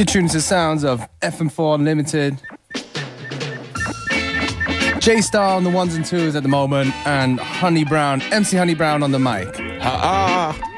You're 0.00 0.06
tuned 0.06 0.30
to 0.30 0.38
the 0.38 0.40
sounds 0.40 0.82
of 0.82 1.06
FM4 1.20 1.74
Unlimited. 1.74 2.40
J 4.98 5.20
Star 5.20 5.54
on 5.54 5.62
the 5.62 5.68
ones 5.68 5.94
and 5.94 6.06
twos 6.06 6.34
at 6.34 6.42
the 6.42 6.48
moment, 6.48 6.94
and 7.06 7.38
Honey 7.38 7.84
Brown, 7.84 8.22
MC 8.32 8.56
Honey 8.56 8.74
Brown 8.74 9.02
on 9.02 9.10
the 9.10 9.18
mic. 9.18 9.54
Ha 9.82 10.56
Now 10.58 10.69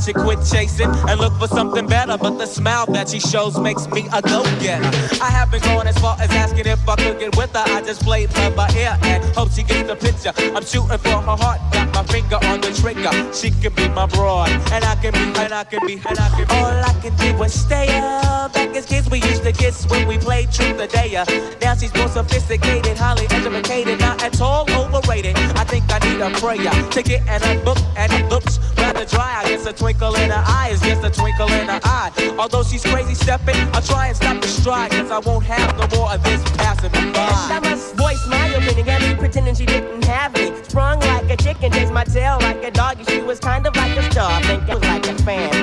should 0.00 0.16
quit 0.16 0.38
chasing 0.44 0.90
and 1.08 1.20
look 1.20 1.32
for 1.38 1.48
something 1.48 1.86
better. 1.86 2.16
But 2.16 2.38
the 2.38 2.46
smile 2.46 2.86
that 2.86 3.08
she 3.08 3.20
shows 3.20 3.58
makes 3.58 3.86
me 3.88 4.08
a 4.12 4.22
go-getter. 4.22 4.90
I 5.22 5.30
haven't 5.30 5.62
gone 5.64 5.86
as 5.86 5.98
far 5.98 6.16
as 6.20 6.30
asking 6.30 6.66
if 6.66 6.88
I 6.88 6.96
could 6.96 7.18
get 7.18 7.36
with 7.36 7.52
her. 7.52 7.64
I 7.66 7.82
just 7.82 8.02
played 8.02 8.32
her 8.32 8.50
by 8.50 8.70
ear 8.74 8.98
and 9.02 9.24
hope 9.36 9.50
she 9.52 9.62
gets 9.62 9.88
the 9.88 9.96
picture. 9.96 10.32
I'm 10.56 10.64
shooting 10.64 10.98
for 10.98 11.20
her 11.28 11.36
heart, 11.36 11.60
got 11.72 11.92
my 11.94 12.04
finger 12.04 12.38
on 12.44 12.60
the 12.60 12.72
trigger. 12.80 13.12
She 13.32 13.50
can 13.50 13.72
be 13.74 13.88
my 13.88 14.06
broad, 14.06 14.48
and 14.72 14.84
I 14.84 14.94
can 14.96 15.12
be, 15.12 15.40
and 15.40 15.52
I 15.52 15.64
can 15.64 15.86
be, 15.86 15.94
and 15.94 16.18
I 16.18 16.28
can 16.30 16.46
be. 16.46 16.54
All 16.54 16.84
I 16.90 16.94
can 17.02 17.14
do 17.16 17.42
is 17.42 17.60
stay 17.60 17.88
up. 17.98 18.52
Back 18.52 18.74
as 18.76 18.86
kids, 18.86 19.08
we 19.10 19.18
used 19.22 19.42
to 19.44 19.52
kiss 19.52 19.86
when 19.88 20.06
we 20.08 20.18
played 20.18 20.50
truth 20.52 20.80
or 20.80 20.86
dare. 20.86 21.24
Now 21.60 21.74
she's 21.74 21.94
more 21.94 22.08
sophisticated, 22.08 22.96
highly 22.96 23.26
educated, 23.30 24.00
not 24.00 24.22
at 24.22 24.40
all 24.40 24.64
overrated. 25.10 25.36
I 25.56 25.64
think 25.64 25.84
I 25.88 25.98
need 25.98 26.20
a 26.20 26.30
prayer 26.38 26.56
get 27.02 27.22
in 27.22 27.58
a 27.58 27.64
book, 27.64 27.78
and 27.96 28.12
it 28.12 28.28
looks 28.28 28.58
rather 28.76 29.04
dry. 29.04 29.42
I 29.42 29.48
guess 29.48 29.66
a 29.66 29.72
twinkle 29.72 30.14
in 30.16 30.30
her 30.30 30.42
eye 30.46 30.70
is 30.72 30.80
just 30.80 31.04
a 31.04 31.10
twinkle 31.10 31.48
in 31.48 31.68
her 31.68 31.80
eye. 31.84 32.10
Although 32.38 32.62
she's 32.62 32.84
crazy 32.84 33.14
stepping, 33.14 33.56
I'll 33.74 33.82
try 33.82 34.08
and 34.08 34.16
stop 34.16 34.40
the 34.40 34.48
stride, 34.48 34.90
cause 34.92 35.10
I 35.10 35.18
won't 35.18 35.44
have 35.44 35.76
no 35.78 35.86
more 35.98 36.12
of 36.12 36.22
this 36.22 36.42
passing 36.56 36.92
me 36.92 37.12
by. 37.12 37.28
I 37.28 37.60
must 37.60 37.94
voice 37.96 38.24
my 38.28 38.46
opinion, 38.48 38.86
got 38.86 39.00
me 39.02 39.14
pretending 39.14 39.54
she 39.54 39.66
didn't 39.66 40.04
have 40.04 40.32
me. 40.34 40.52
Sprung 40.62 41.00
like 41.00 41.30
a 41.30 41.36
chicken, 41.36 41.72
chased 41.72 41.92
my 41.92 42.04
tail 42.04 42.38
like 42.40 42.62
a 42.62 42.70
doggy. 42.70 43.04
She 43.04 43.20
was 43.22 43.40
kind 43.40 43.66
of 43.66 43.74
like 43.76 43.96
a 43.96 44.10
star, 44.10 44.40
think 44.42 44.68
it 44.68 44.74
was 44.74 44.82
like 44.84 45.06
a 45.06 45.14
fan. 45.22 45.59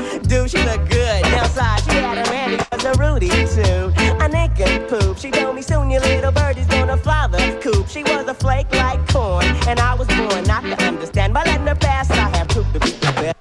And 9.67 9.79
I 9.81 9.93
was 9.95 10.07
born 10.07 10.43
not 10.45 10.63
to 10.63 10.81
understand. 10.83 11.33
By 11.33 11.43
letting 11.43 11.67
her 11.67 11.75
pass, 11.75 12.09
I 12.09 12.15
have 12.37 12.47
to 12.49 12.63
be 12.73 12.79
the. 12.79 13.35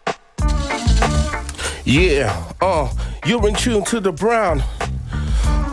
Yeah, 1.85 2.53
uh, 2.61 2.93
you're 3.25 3.47
in 3.49 3.55
tune 3.55 3.85
to 3.85 4.01
the 4.01 4.13
brown. 4.13 4.63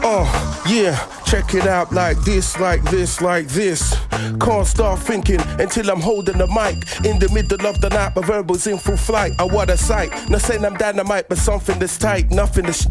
Oh, 0.06 0.64
yeah, 0.68 1.00
check 1.26 1.56
it 1.56 1.66
out 1.66 1.94
like 1.94 2.18
this, 2.26 2.60
like 2.60 2.84
this, 2.84 3.22
like 3.22 3.48
this. 3.48 3.96
Can't 4.42 4.68
start 4.68 5.00
thinking 5.00 5.40
until 5.60 5.90
I'm 5.90 6.02
holding 6.02 6.38
the 6.38 6.48
mic. 6.48 7.06
In 7.06 7.20
the 7.20 7.30
middle 7.34 7.66
of 7.66 7.80
the 7.80 7.90
night, 7.90 8.14
my 8.14 8.22
verbals 8.22 8.68
in 8.68 8.78
full 8.78 8.98
flight. 8.98 9.32
I 9.40 9.44
what 9.44 9.70
a 9.70 9.78
sight. 9.78 10.12
Not 10.30 10.42
saying 10.42 10.66
I'm 10.66 10.76
dynamite, 10.76 11.30
but 11.30 11.38
something 11.38 11.80
that's 11.80 11.98
tight. 11.98 12.32
Nothing 12.32 12.66
that's 12.66 12.86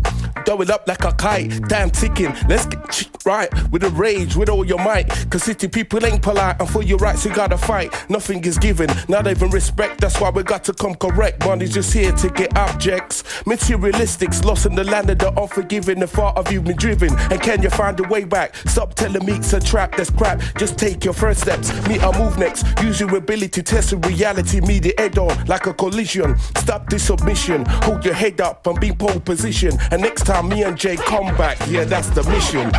throw 0.47 0.61
it 0.63 0.71
up 0.71 0.89
like 0.89 1.05
a 1.05 1.13
kite. 1.13 1.69
Damn 1.69 1.91
ticking. 1.91 2.35
Let's 2.49 2.67
get 2.67 3.09
right 3.27 3.51
with 3.71 3.83
the 3.83 3.91
rage, 3.91 4.35
with 4.37 4.49
all 4.49 4.65
your 4.65 4.79
might. 4.79 5.09
Cause 5.31 5.45
city 5.45 5.69
people 5.69 6.05
ain't 6.05 6.23
polite, 6.23 6.57
and 6.61 6.69
for 6.69 6.83
your 6.83 6.99
rights, 6.99 7.25
you 7.25 7.35
gotta 7.35 7.59
fight. 7.59 7.93
Nothing 8.09 8.43
is 8.45 8.59
given, 8.59 8.89
not 9.09 9.27
even 9.27 9.51
respect. 9.51 10.01
That's 10.01 10.21
why 10.21 10.31
we 10.31 10.43
got 10.43 10.65
to 10.65 10.73
come 10.73 10.95
correct. 10.95 11.45
Money's 11.45 11.75
just 11.75 11.93
here 11.93 12.13
to 12.13 12.31
get 12.31 12.57
objects. 12.57 13.23
Materialistics, 13.45 14.45
lost 14.45 14.67
in 14.67 14.75
the 14.75 14.85
land 14.85 15.11
of 15.11 15.19
the 15.19 15.29
unforgiving. 15.41 16.01
The 16.01 16.07
thought 16.07 16.37
of 16.37 16.51
you 16.51 16.61
been 16.61 16.77
driven? 16.77 17.02
And 17.09 17.41
can 17.41 17.63
you 17.63 17.71
find 17.71 17.99
a 18.01 18.05
way 18.05 18.25
back? 18.25 18.55
Stop 18.69 18.95
telling 18.95 19.25
me 19.25 19.35
it's 19.35 19.53
a 19.53 19.61
trap, 19.61 19.97
that's 19.97 20.11
crap. 20.11 20.41
Just 20.59 20.79
take 20.79 21.05
your 21.05 21.15
first 21.15 21.41
steps. 21.41 21.71
Me, 21.89 21.99
I 21.99 22.19
move 22.19 22.39
next. 22.39 22.67
Use 22.83 23.01
your 23.01 23.15
ability 23.17 23.49
to 23.49 23.63
test 23.63 23.91
the 23.91 23.97
reality. 23.97 24.61
Me, 24.61 24.79
the 24.79 24.95
head 24.99 25.19
on 25.19 25.45
like 25.47 25.67
a 25.67 25.75
collision. 25.75 26.39
Stop 26.57 26.89
this 26.89 27.05
submission. 27.07 27.65
Hold 27.83 28.05
your 28.05 28.15
head 28.15 28.41
up 28.41 28.67
and 28.67 28.79
be 28.79 28.93
pole 28.93 29.21
position. 29.21 29.79
And 29.91 30.03
next 30.03 30.25
time, 30.25 30.49
me 30.49 30.63
and 30.63 30.79
Jay 30.79 30.97
come 30.97 31.37
back. 31.37 31.59
Yeah, 31.69 31.85
that's 31.85 32.11
the 32.11 32.23
mission. 32.25 32.71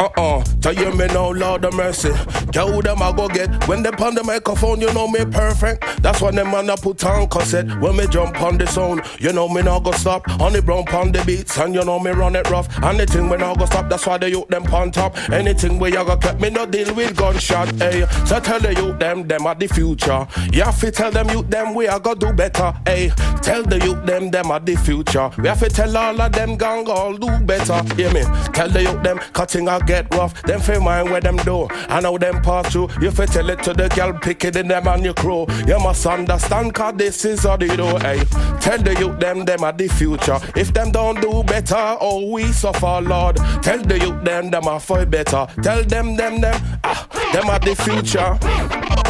Uh-uh, 0.00 0.42
tell 0.60 0.74
you 0.74 0.92
me 0.96 1.06
no 1.06 1.26
oh, 1.26 1.30
Lord 1.30 1.64
of 1.64 1.74
mercy. 1.74 2.10
Yo, 2.52 2.82
them 2.82 3.00
I 3.00 3.12
go 3.12 3.28
get 3.28 3.66
when 3.66 3.82
they 3.82 3.90
on 3.90 4.14
the 4.14 4.22
microphone, 4.24 4.80
you 4.80 4.92
know 4.92 5.08
me 5.08 5.24
perfect. 5.24 6.02
That's 6.02 6.20
when 6.20 6.34
them 6.34 6.50
man 6.50 6.68
I 6.68 6.76
put 6.76 7.02
on 7.04 7.28
cassette. 7.28 7.66
When 7.80 7.96
me 7.96 8.06
jump 8.08 8.40
on 8.42 8.58
the 8.58 8.66
sound, 8.66 9.02
you 9.18 9.32
know 9.32 9.48
me 9.48 9.62
not 9.62 9.84
go 9.84 9.92
stop. 9.92 10.28
On 10.40 10.52
the 10.52 10.60
brown 10.60 10.86
on 10.88 11.12
the 11.12 11.24
beats, 11.24 11.56
and 11.58 11.74
you 11.74 11.84
know 11.84 11.98
me 11.98 12.10
run 12.10 12.36
it 12.36 12.50
rough. 12.50 12.68
Anything 12.82 13.30
we 13.30 13.36
not 13.38 13.58
go 13.58 13.64
stop, 13.64 13.88
that's 13.88 14.06
why 14.06 14.18
the 14.18 14.28
youth 14.28 14.48
them 14.48 14.64
on 14.74 14.90
top. 14.90 15.16
Anything 15.30 15.78
we 15.78 15.92
you 15.92 16.04
go 16.04 16.16
kept 16.16 16.40
me 16.40 16.50
no 16.50 16.66
deal 16.66 16.94
with 16.94 17.16
gunshot. 17.16 17.68
Hey, 17.76 18.04
so 18.26 18.40
tell 18.40 18.60
the 18.60 18.74
youth 18.74 18.98
them 18.98 19.26
them 19.26 19.46
are 19.46 19.54
the 19.54 19.68
future. 19.68 20.26
You 20.52 20.62
have 20.64 20.78
to 20.80 20.90
tell 20.90 21.10
them 21.10 21.30
youth 21.30 21.48
them 21.48 21.74
we 21.74 21.86
are 21.86 22.00
go 22.00 22.14
do 22.14 22.32
better. 22.32 22.74
Hey, 22.84 23.10
tell 23.40 23.62
the 23.62 23.78
youth 23.78 24.04
them 24.04 24.30
them 24.30 24.50
are 24.50 24.60
the 24.60 24.76
future. 24.76 25.30
We 25.38 25.48
have 25.48 25.60
to 25.60 25.68
tell 25.70 25.96
all 25.96 26.20
of 26.20 26.32
them 26.32 26.58
gang 26.58 26.88
all 26.88 27.16
do 27.16 27.38
better. 27.38 27.82
Hear 27.94 28.12
me? 28.12 28.22
Tell 28.52 28.68
the 28.68 28.82
youth 28.82 29.02
them 29.02 29.18
cutting 29.32 29.68
I 29.68 29.78
get 29.80 30.12
rough. 30.14 30.42
Them 30.42 30.60
feel 30.60 30.80
mind 30.80 31.10
where 31.10 31.20
them 31.20 31.36
do. 31.38 31.68
I 31.88 32.00
know 32.00 32.18
them 32.18 32.41
pass 32.42 32.72
through. 32.72 32.88
You 33.00 33.10
fi 33.10 33.26
tell 33.26 33.48
it 33.50 33.62
to 33.64 33.72
the 33.72 33.88
girl 33.88 34.12
picking 34.12 34.56
in 34.56 34.68
them 34.68 34.86
and 34.88 35.04
your 35.04 35.14
crew. 35.14 35.46
You 35.66 35.78
must 35.78 36.06
understand 36.06 36.74
cause 36.74 36.94
this 36.96 37.24
is 37.24 37.44
how 37.44 37.56
they 37.56 37.74
do. 37.76 37.96
Hey, 37.98 38.24
tell 38.60 38.78
the 38.78 38.96
youth 38.98 39.18
them 39.18 39.44
them 39.44 39.64
are 39.64 39.72
the 39.72 39.88
future. 39.88 40.38
If 40.56 40.72
them 40.72 40.90
don't 40.90 41.20
do 41.20 41.42
better, 41.44 41.96
oh 42.00 42.30
we 42.30 42.44
suffer, 42.52 43.00
Lord. 43.00 43.36
Tell 43.62 43.78
the 43.78 43.98
youth 43.98 44.24
them 44.24 44.50
them 44.50 44.68
are 44.68 44.80
fight 44.80 45.10
better. 45.10 45.46
Tell 45.62 45.84
them 45.84 46.16
them 46.16 46.40
them 46.40 46.60
ah 46.84 47.06
them 47.32 47.48
are 47.48 47.58
the 47.58 47.74
future. 47.76 49.01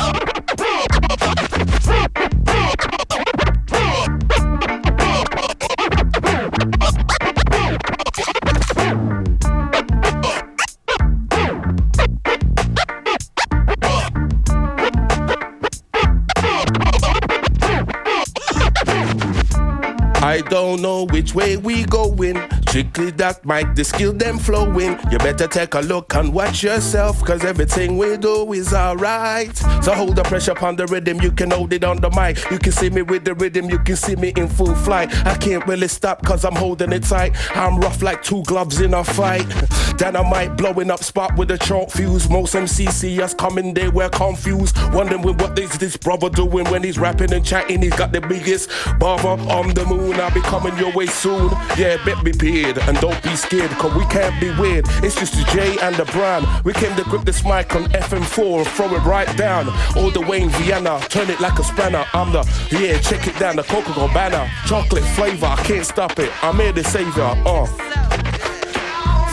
I 20.22 20.40
don't 20.40 20.80
know 20.80 21.06
which 21.06 21.34
way 21.34 21.56
we 21.56 21.82
going. 21.84 22.36
Strictly 22.72 23.10
that 23.10 23.44
mic, 23.44 23.74
the 23.74 23.84
skill 23.84 24.14
them 24.14 24.38
flowing. 24.38 24.98
You 25.10 25.18
better 25.18 25.46
take 25.46 25.74
a 25.74 25.80
look 25.80 26.14
and 26.14 26.32
watch 26.32 26.62
yourself, 26.62 27.22
cause 27.22 27.44
everything 27.44 27.98
we 27.98 28.16
do 28.16 28.50
is 28.54 28.72
alright. 28.72 29.54
So 29.84 29.92
hold 29.92 30.16
the 30.16 30.22
pressure 30.22 30.52
upon 30.52 30.76
the 30.76 30.86
rhythm, 30.86 31.20
you 31.20 31.32
can 31.32 31.50
hold 31.50 31.74
it 31.74 31.84
on 31.84 31.98
the 31.98 32.08
mic. 32.08 32.50
You 32.50 32.58
can 32.58 32.72
see 32.72 32.88
me 32.88 33.02
with 33.02 33.26
the 33.26 33.34
rhythm, 33.34 33.68
you 33.68 33.78
can 33.78 33.96
see 33.96 34.16
me 34.16 34.32
in 34.38 34.48
full 34.48 34.74
flight. 34.74 35.14
I 35.26 35.36
can't 35.36 35.66
really 35.66 35.86
stop 35.86 36.24
cause 36.24 36.46
I'm 36.46 36.56
holding 36.56 36.94
it 36.94 37.02
tight. 37.02 37.36
I'm 37.54 37.78
rough 37.78 38.00
like 38.00 38.22
two 38.22 38.42
gloves 38.44 38.80
in 38.80 38.94
a 38.94 39.04
fight. 39.04 39.46
Dynamite 39.98 40.56
blowing 40.56 40.90
up 40.90 41.04
spot 41.04 41.36
with 41.36 41.50
a 41.50 41.58
chalk 41.58 41.90
fuse. 41.90 42.30
Most 42.30 42.54
MCs 42.54 43.36
coming, 43.36 43.74
they 43.74 43.88
were 43.88 44.08
confused. 44.08 44.78
Wondering 44.94 45.20
what 45.20 45.58
is 45.58 45.76
this 45.76 45.98
brother 45.98 46.30
doing 46.30 46.64
when 46.70 46.82
he's 46.82 46.98
rapping 46.98 47.34
and 47.34 47.44
chatting. 47.44 47.82
He's 47.82 47.94
got 47.96 48.12
the 48.12 48.22
biggest 48.22 48.70
barber 48.98 49.28
on 49.52 49.74
the 49.74 49.84
moon. 49.84 50.14
I'll 50.14 50.32
be 50.32 50.40
coming 50.40 50.74
your 50.78 50.92
way 50.92 51.04
soon. 51.04 51.50
Yeah, 51.76 52.02
bet 52.06 52.24
me 52.24 52.32
And 52.62 52.96
don't 53.00 53.20
be 53.22 53.34
scared, 53.34 53.70
cause 53.72 53.92
we 53.94 54.04
can't 54.06 54.40
be 54.40 54.50
weird. 54.60 54.86
It's 55.02 55.16
just 55.16 55.34
the 55.34 55.44
J 55.52 55.78
and 55.82 55.96
the 55.96 56.04
Brown. 56.06 56.46
We 56.64 56.72
came 56.72 56.94
to 56.96 57.02
grip 57.04 57.24
this 57.24 57.44
mic 57.44 57.74
on 57.74 57.84
FM4 57.86 58.58
and 58.58 58.68
throw 58.68 58.94
it 58.94 59.00
right 59.00 59.36
down. 59.36 59.68
All 59.96 60.10
the 60.10 60.20
way 60.20 60.42
in 60.42 60.50
Vienna, 60.50 61.00
turn 61.08 61.28
it 61.28 61.40
like 61.40 61.58
a 61.58 61.64
spanner. 61.64 62.04
I'm 62.14 62.32
the, 62.32 62.42
yeah, 62.70 62.98
check 63.00 63.26
it 63.26 63.36
down, 63.38 63.56
the 63.56 63.64
Coca-Cola 63.64 64.12
banner. 64.14 64.48
Chocolate 64.66 65.04
flavor, 65.16 65.46
I 65.46 65.56
can't 65.64 65.84
stop 65.84 66.18
it. 66.20 66.30
I'm 66.44 66.56
here 66.56 66.72
to 66.72 66.84
save 66.84 67.16
ya. 67.16 67.32
Uh. 67.44 68.11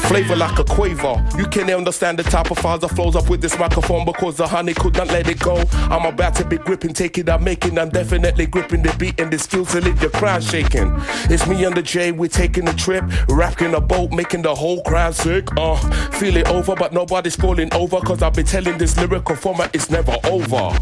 Flavor 0.09 0.35
like 0.37 0.57
a 0.57 0.63
quaver. 0.63 1.23
You 1.37 1.45
can 1.45 1.69
understand 1.69 2.17
the 2.17 2.23
type 2.23 2.49
of 2.49 2.57
files 2.57 2.81
that 2.81 2.87
flows 2.89 3.15
up 3.15 3.29
with 3.29 3.41
this 3.41 3.59
microphone 3.59 4.05
because 4.05 4.37
the 4.37 4.47
honey 4.47 4.73
could 4.73 4.95
not 4.95 5.05
let 5.09 5.27
it 5.27 5.37
go. 5.37 5.63
I'm 5.71 6.03
about 6.03 6.33
to 6.37 6.45
be 6.45 6.57
gripping, 6.57 6.95
taking, 6.95 7.29
I'm 7.29 7.43
making, 7.43 7.77
I'm 7.77 7.89
definitely 7.89 8.47
gripping 8.47 8.81
the 8.81 8.91
beat 8.97 9.19
and 9.19 9.31
the 9.31 9.37
skills 9.37 9.71
to 9.73 9.81
leave 9.81 10.01
your 10.01 10.09
crowd 10.09 10.43
shaking. 10.43 10.91
It's 11.29 11.45
me 11.45 11.63
and 11.63 11.77
the 11.77 11.83
J, 11.83 12.11
we're 12.11 12.27
taking 12.27 12.67
a 12.67 12.73
trip, 12.73 13.03
rapping 13.29 13.75
a 13.75 13.79
boat, 13.79 14.11
making 14.11 14.41
the 14.41 14.55
whole 14.55 14.81
crowd 14.81 15.13
sick. 15.13 15.47
Uh, 15.55 15.75
feel 16.09 16.37
it 16.37 16.47
over, 16.47 16.73
but 16.75 16.91
nobody's 16.91 17.35
falling 17.35 17.71
over 17.75 17.99
because 17.99 18.23
I've 18.23 18.33
been 18.33 18.47
telling 18.47 18.79
this 18.79 18.97
lyrical 18.97 19.35
format 19.35 19.75
it's 19.75 19.91
never 19.91 20.17
over. 20.23 20.75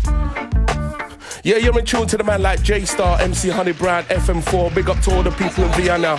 Yeah, 1.43 1.57
you're 1.57 1.77
in 1.77 1.83
tune 1.83 2.07
to 2.07 2.15
the 2.15 2.23
man 2.23 2.41
like 2.41 2.63
J 2.63 2.85
Star, 2.85 3.19
MC 3.19 3.49
Honey 3.49 3.73
Brown, 3.73 4.03
FM4. 4.05 4.73
Big 4.73 4.89
up 4.89 5.01
to 5.01 5.13
all 5.13 5.23
the 5.23 5.31
people 5.31 5.65
in 5.65 5.71
Vienna. 5.73 6.17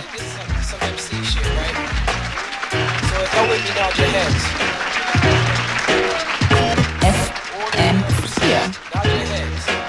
Some 0.61 0.79
MC 0.81 1.78
shit, 3.29 3.37
right? 3.37 3.37
So 3.37 3.37
if 3.37 3.37
y'all 3.37 3.49
with 3.49 3.63
me 3.63 3.71
nod 3.75 3.97
your 3.97 4.07
heads. 4.07 4.69
Yeah. 8.49 8.71
Nod 8.95 9.05
your. 9.05 9.67
Uh. 9.67 9.79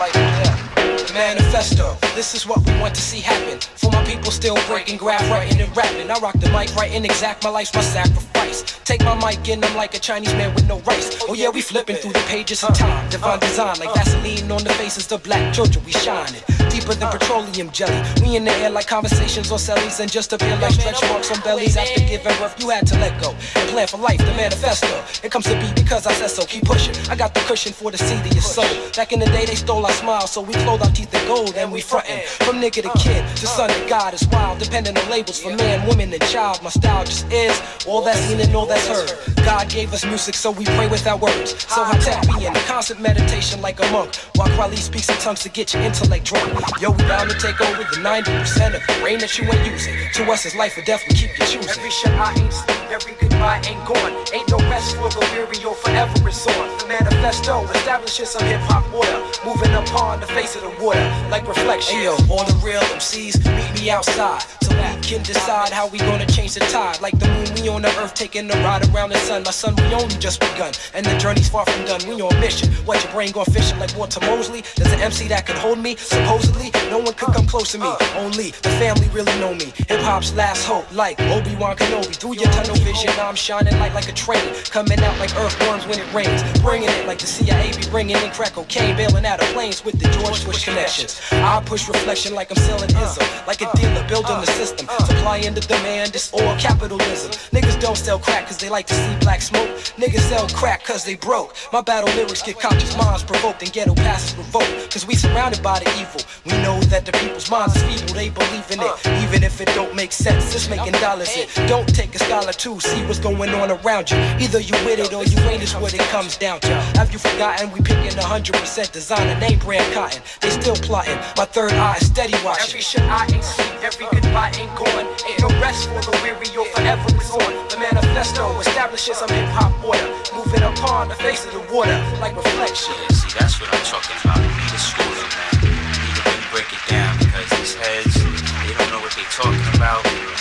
Like 0.00 0.12
that. 0.12 1.10
Manifesto. 1.14 2.07
This 2.18 2.34
is 2.34 2.48
what 2.48 2.66
we 2.66 2.72
want 2.80 2.96
to 2.96 3.00
see 3.00 3.20
happen. 3.20 3.60
For 3.60 3.92
my 3.92 4.02
people 4.02 4.32
still 4.32 4.58
breaking, 4.66 4.96
grab 4.96 5.20
writing 5.30 5.60
and 5.60 5.76
rapping. 5.76 6.10
I 6.10 6.18
rock 6.18 6.34
the 6.40 6.50
mic, 6.50 6.74
writing 6.74 7.04
exact. 7.04 7.44
My 7.44 7.50
life's 7.50 7.72
my 7.72 7.80
sacrifice. 7.80 8.62
Take 8.82 9.04
my 9.04 9.14
mic 9.14 9.48
in, 9.48 9.62
I'm 9.62 9.76
like 9.76 9.94
a 9.94 10.00
Chinese 10.00 10.32
man 10.32 10.52
with 10.52 10.66
no 10.66 10.80
rice. 10.80 11.16
Oh 11.28 11.34
yeah, 11.34 11.50
we 11.50 11.60
flipping 11.60 11.94
through 11.94 12.14
the 12.14 12.24
pages 12.26 12.64
of 12.64 12.76
time. 12.76 13.08
Divine 13.08 13.38
design, 13.38 13.78
like 13.78 13.94
Vaseline 13.94 14.50
on 14.50 14.64
the 14.64 14.70
faces 14.70 15.12
of 15.12 15.22
black 15.22 15.54
children. 15.54 15.84
We 15.84 15.92
shining 15.92 16.42
deeper 16.70 16.94
than 16.94 17.10
petroleum 17.10 17.70
jelly. 17.70 18.02
We 18.22 18.36
in 18.36 18.44
the 18.44 18.52
air 18.52 18.70
like 18.70 18.86
conversations 18.86 19.50
on 19.52 19.58
cellies 19.58 20.00
and 20.00 20.10
just 20.10 20.32
appear 20.32 20.56
like 20.58 20.72
stretch 20.72 21.00
marks 21.02 21.30
on 21.30 21.40
bellies. 21.42 21.76
After 21.76 22.00
giving 22.00 22.36
birth, 22.38 22.60
you 22.60 22.70
had 22.70 22.86
to 22.88 22.94
let 22.98 23.20
go 23.20 23.30
and 23.30 23.68
plan 23.70 23.86
for 23.86 23.98
life. 23.98 24.18
The 24.18 24.34
manifesto. 24.34 25.04
It 25.24 25.30
comes 25.30 25.46
to 25.46 25.54
be 25.60 25.72
because 25.74 26.06
I 26.06 26.12
said 26.12 26.30
so. 26.30 26.44
Keep 26.44 26.64
pushing. 26.64 26.94
I 27.10 27.16
got 27.16 27.34
the 27.34 27.40
cushion 27.40 27.72
for 27.72 27.90
the 27.90 27.98
seed 27.98 28.20
of 28.20 28.32
your 28.32 28.42
soul. 28.42 28.64
Back 28.96 29.12
in 29.12 29.20
the 29.20 29.26
day, 29.26 29.44
they 29.44 29.54
stole 29.54 29.84
our 29.84 29.92
smile, 29.92 30.26
so 30.26 30.40
we 30.40 30.54
clothed 30.64 30.82
our 30.82 30.90
teeth 30.90 31.12
in 31.14 31.26
gold 31.26 31.54
and 31.56 31.70
we 31.70 31.80
From 32.08 32.56
nigga 32.56 32.82
to 32.82 32.98
kid, 32.98 33.22
to 33.36 33.46
son 33.46 33.68
to 33.68 33.88
God 33.88 34.14
is 34.14 34.26
wild, 34.28 34.58
depending 34.58 34.96
on 34.96 35.10
labels 35.10 35.40
for 35.40 35.54
man, 35.54 35.86
woman, 35.86 36.10
and 36.12 36.22
child. 36.22 36.62
My 36.62 36.70
style 36.70 37.04
just 37.04 37.30
is 37.30 37.60
all 37.86 38.00
that's 38.00 38.18
seen 38.20 38.40
and 38.40 38.54
all 38.54 38.64
that's 38.64 38.88
heard. 38.88 39.12
God 39.44 39.68
gave 39.68 39.92
us 39.92 40.06
music, 40.06 40.34
so 40.34 40.50
we 40.50 40.64
pray 40.64 40.88
with 40.88 41.06
our 41.06 41.18
words. 41.18 41.50
So 41.68 41.82
I 41.82 41.98
tap 41.98 42.26
me 42.26 42.46
in 42.46 42.54
constant 42.66 43.00
meditation 43.00 43.60
like 43.60 43.78
a 43.80 43.90
monk, 43.92 44.16
while 44.36 44.48
Kweli 44.48 44.78
speaks 44.78 45.08
in 45.10 45.16
tongues 45.16 45.42
to 45.42 45.50
get 45.50 45.74
your 45.74 45.82
intellect 45.82 46.24
drunk. 46.24 46.48
Yo, 46.80 46.92
we 46.92 47.02
bound 47.04 47.28
to 47.30 47.38
take 47.38 47.60
over 47.60 47.82
the 47.82 48.00
90% 48.00 48.74
of 48.74 48.86
the 48.86 49.00
brain 49.02 49.18
that 49.18 49.38
you 49.38 49.44
ain't 49.44 49.66
using. 49.66 49.94
To 50.14 50.32
us, 50.32 50.46
it's 50.46 50.56
life 50.56 50.78
or 50.78 50.82
death, 50.82 51.02
we 51.08 51.14
keep 51.14 51.38
you 51.38 51.44
choosing. 51.44 51.68
Every 51.68 51.90
shit 51.90 52.12
I 52.12 52.32
ain't 52.38 52.77
every 52.90 53.12
goodbye 53.14 53.60
ain't 53.66 53.84
gone. 53.86 54.12
Ain't 54.32 54.48
no 54.50 54.58
rest 54.70 54.96
for 54.96 55.08
the 55.08 55.20
weary 55.32 55.62
or 55.64 55.74
forever 55.74 56.28
is 56.28 56.46
on. 56.46 56.78
The 56.78 56.86
manifesto 56.88 57.64
establishes 57.70 58.30
some 58.30 58.46
hip 58.46 58.60
hop 58.62 58.84
order, 58.92 59.20
moving 59.44 59.72
upon 59.74 60.20
the 60.20 60.26
face 60.26 60.56
of 60.56 60.62
the 60.62 60.72
water 60.82 61.04
like 61.30 61.46
reflection. 61.46 61.96
Hey 61.96 62.04
yo, 62.04 62.16
all 62.30 62.44
the 62.44 62.58
real 62.64 62.80
MCs, 62.96 63.44
meet 63.56 63.80
me 63.80 63.90
outside. 63.90 64.42
So 64.62 64.74
we 64.74 64.82
can 65.08 65.22
decide 65.22 65.70
how 65.70 65.88
we 65.88 65.96
gonna 65.96 66.26
change 66.26 66.52
the 66.52 66.60
tide. 66.60 67.00
Like 67.00 67.18
the 67.18 67.26
moon, 67.28 67.48
we 67.54 67.66
on 67.70 67.80
the 67.80 67.88
earth 67.98 68.12
taking 68.12 68.50
a 68.50 68.54
ride 68.62 68.86
around 68.90 69.08
the 69.08 69.16
sun. 69.16 69.42
My 69.42 69.50
son, 69.50 69.74
we 69.76 69.94
only 69.94 70.16
just 70.16 70.38
begun. 70.38 70.72
And 70.92 71.06
the 71.06 71.16
journey's 71.16 71.48
far 71.48 71.64
from 71.64 71.82
done. 71.86 72.06
We 72.06 72.20
on 72.20 72.38
mission. 72.40 72.68
What 72.84 73.02
your 73.02 73.10
brain 73.12 73.32
going 73.32 73.46
fishing 73.46 73.78
like 73.78 73.96
Walter 73.96 74.20
Mosley? 74.20 74.64
There's 74.76 74.92
an 74.92 75.00
MC 75.00 75.28
that 75.28 75.46
could 75.46 75.56
hold 75.56 75.78
me. 75.78 75.96
Supposedly, 75.96 76.70
no 76.90 76.98
one 76.98 77.14
could 77.14 77.32
come 77.32 77.46
close 77.46 77.72
to 77.72 77.78
me. 77.78 77.90
Only 78.16 78.50
the 78.60 78.68
family 78.76 79.08
really 79.08 79.32
know 79.40 79.54
me. 79.54 79.72
Hip 79.88 80.00
hop's 80.00 80.34
last 80.34 80.66
hope, 80.66 80.84
like 80.94 81.18
Obi-Wan 81.20 81.76
Kenobi. 81.76 82.14
Through 82.14 82.34
your 82.34 82.52
tunnel 82.52 82.76
vision, 82.76 83.08
I'm 83.18 83.34
shining 83.34 83.78
light 83.78 83.94
like 83.94 84.10
a 84.10 84.12
train. 84.12 84.52
Coming 84.68 85.00
out 85.00 85.18
like 85.18 85.34
earthworms 85.36 85.86
when 85.86 85.98
it 85.98 86.12
rains. 86.12 86.42
Bringing 86.60 86.90
it 86.90 87.06
like 87.06 87.18
the 87.18 87.26
CIA 87.26 87.72
be 87.74 87.88
bringing 87.88 88.16
in 88.16 88.30
crack 88.32 88.52
cocaine. 88.52 88.94
Bailing 88.94 89.24
out 89.24 89.40
of 89.40 89.48
planes 89.54 89.82
with 89.82 89.98
the 89.98 90.08
George 90.20 90.44
Bush 90.44 90.66
connections. 90.66 91.18
I 91.32 91.62
push 91.64 91.88
reflection 91.88 92.34
like 92.34 92.50
I'm 92.50 92.58
selling 92.58 92.90
Izzo. 92.90 93.24
Like 93.46 93.62
a 93.62 93.72
dealer 93.74 94.06
building 94.06 94.36
the 94.40 94.46
system. 94.52 94.86
Supply 95.06 95.38
and 95.38 95.56
the 95.56 95.60
demand, 95.60 96.14
it's 96.14 96.32
all 96.32 96.56
capitalism. 96.56 97.30
Niggas 97.52 97.80
don't 97.80 97.96
sell 97.96 98.18
crack 98.18 98.46
cause 98.46 98.58
they 98.58 98.68
like 98.68 98.86
to 98.86 98.94
see 98.94 99.16
black 99.20 99.42
smoke. 99.42 99.68
Niggas 99.96 100.26
sell 100.30 100.48
crack 100.48 100.84
cause 100.84 101.04
they 101.04 101.14
broke. 101.14 101.54
My 101.72 101.80
battle 101.80 102.12
lyrics 102.16 102.42
get 102.42 102.58
conscious 102.58 102.96
minds 102.96 103.22
provoked 103.22 103.62
and 103.62 103.72
ghetto 103.72 103.94
passes 103.94 104.36
revoked. 104.36 104.92
Cause 104.92 105.06
we 105.06 105.14
surrounded 105.14 105.62
by 105.62 105.78
the 105.78 105.90
evil. 106.00 106.20
We 106.44 106.52
know 106.62 106.80
that 106.92 107.04
the 107.04 107.12
people's 107.12 107.50
minds 107.50 107.76
is 107.76 107.82
feeble, 107.82 108.14
they 108.14 108.30
believe 108.30 108.70
in 108.70 108.80
it. 108.80 109.22
Even 109.22 109.42
if 109.42 109.60
it 109.60 109.68
don't 109.74 109.94
make 109.94 110.12
sense, 110.12 110.54
it's 110.54 110.68
making 110.68 110.92
dollars 110.92 111.34
it. 111.36 111.48
Don't 111.68 111.88
take 111.94 112.14
a 112.14 112.18
scholar 112.18 112.52
to 112.52 112.80
see 112.80 113.04
what's 113.06 113.18
going 113.18 113.50
on 113.50 113.70
around 113.70 114.10
you. 114.10 114.16
Either 114.40 114.60
you 114.60 114.74
with 114.84 114.98
it 114.98 115.12
or 115.12 115.24
you 115.24 115.38
ain't 115.48 115.62
is 115.62 115.74
what 115.74 115.94
it 115.94 116.00
comes 116.12 116.36
down 116.36 116.60
to. 116.60 116.74
Have 116.98 117.12
you 117.12 117.18
forgotten 117.18 117.70
we 117.72 117.80
picking 117.80 118.12
100% 118.12 118.92
designer 118.92 119.38
name 119.40 119.58
brand 119.58 119.92
cotton? 119.92 120.22
They 120.40 120.50
still 120.50 120.76
plotting. 120.76 121.18
My 121.36 121.44
third 121.44 121.72
eye 121.72 121.96
is 122.00 122.06
steady 122.06 122.34
watching. 122.44 122.68
Every 122.68 122.80
shit 122.80 123.02
I 123.02 123.24
ain't 123.26 123.44
every 123.82 124.06
goodbye 124.10 124.52
ain't 124.58 124.74
gone. 124.92 125.06
Ain't 125.26 125.60
rest 125.60 125.88
for 125.88 126.00
the 126.00 126.14
weary 126.22 126.48
or 126.56 126.66
forever 126.72 127.08
on. 127.36 127.52
The 127.68 127.76
manifesto 127.78 128.58
establishes 128.60 129.18
some 129.18 129.28
hip 129.28 129.48
hop 129.52 129.72
order, 129.84 130.08
moving 130.34 130.62
upon 130.62 131.08
the 131.08 131.14
face 131.14 131.44
of 131.44 131.52
the 131.52 131.62
water 131.72 131.98
like 132.20 132.36
reflection. 132.36 132.94
See, 133.10 133.32
that's 133.38 133.60
what 133.60 133.68
I'm 133.72 133.84
talking 133.84 134.16
about. 134.24 134.40
Need 134.40 134.72
a 134.72 134.80
schooling, 134.80 135.30
man. 135.36 135.54
Need 135.68 136.16
to 136.16 136.48
break 136.52 136.70
it 136.72 136.84
down 136.88 137.18
because 137.18 137.48
these 137.58 137.74
heads, 137.74 138.14
they 138.14 138.72
don't 138.74 138.90
know 138.90 139.00
what 139.00 139.12
they 139.12 139.26
talking 139.30 139.76
about. 139.76 140.37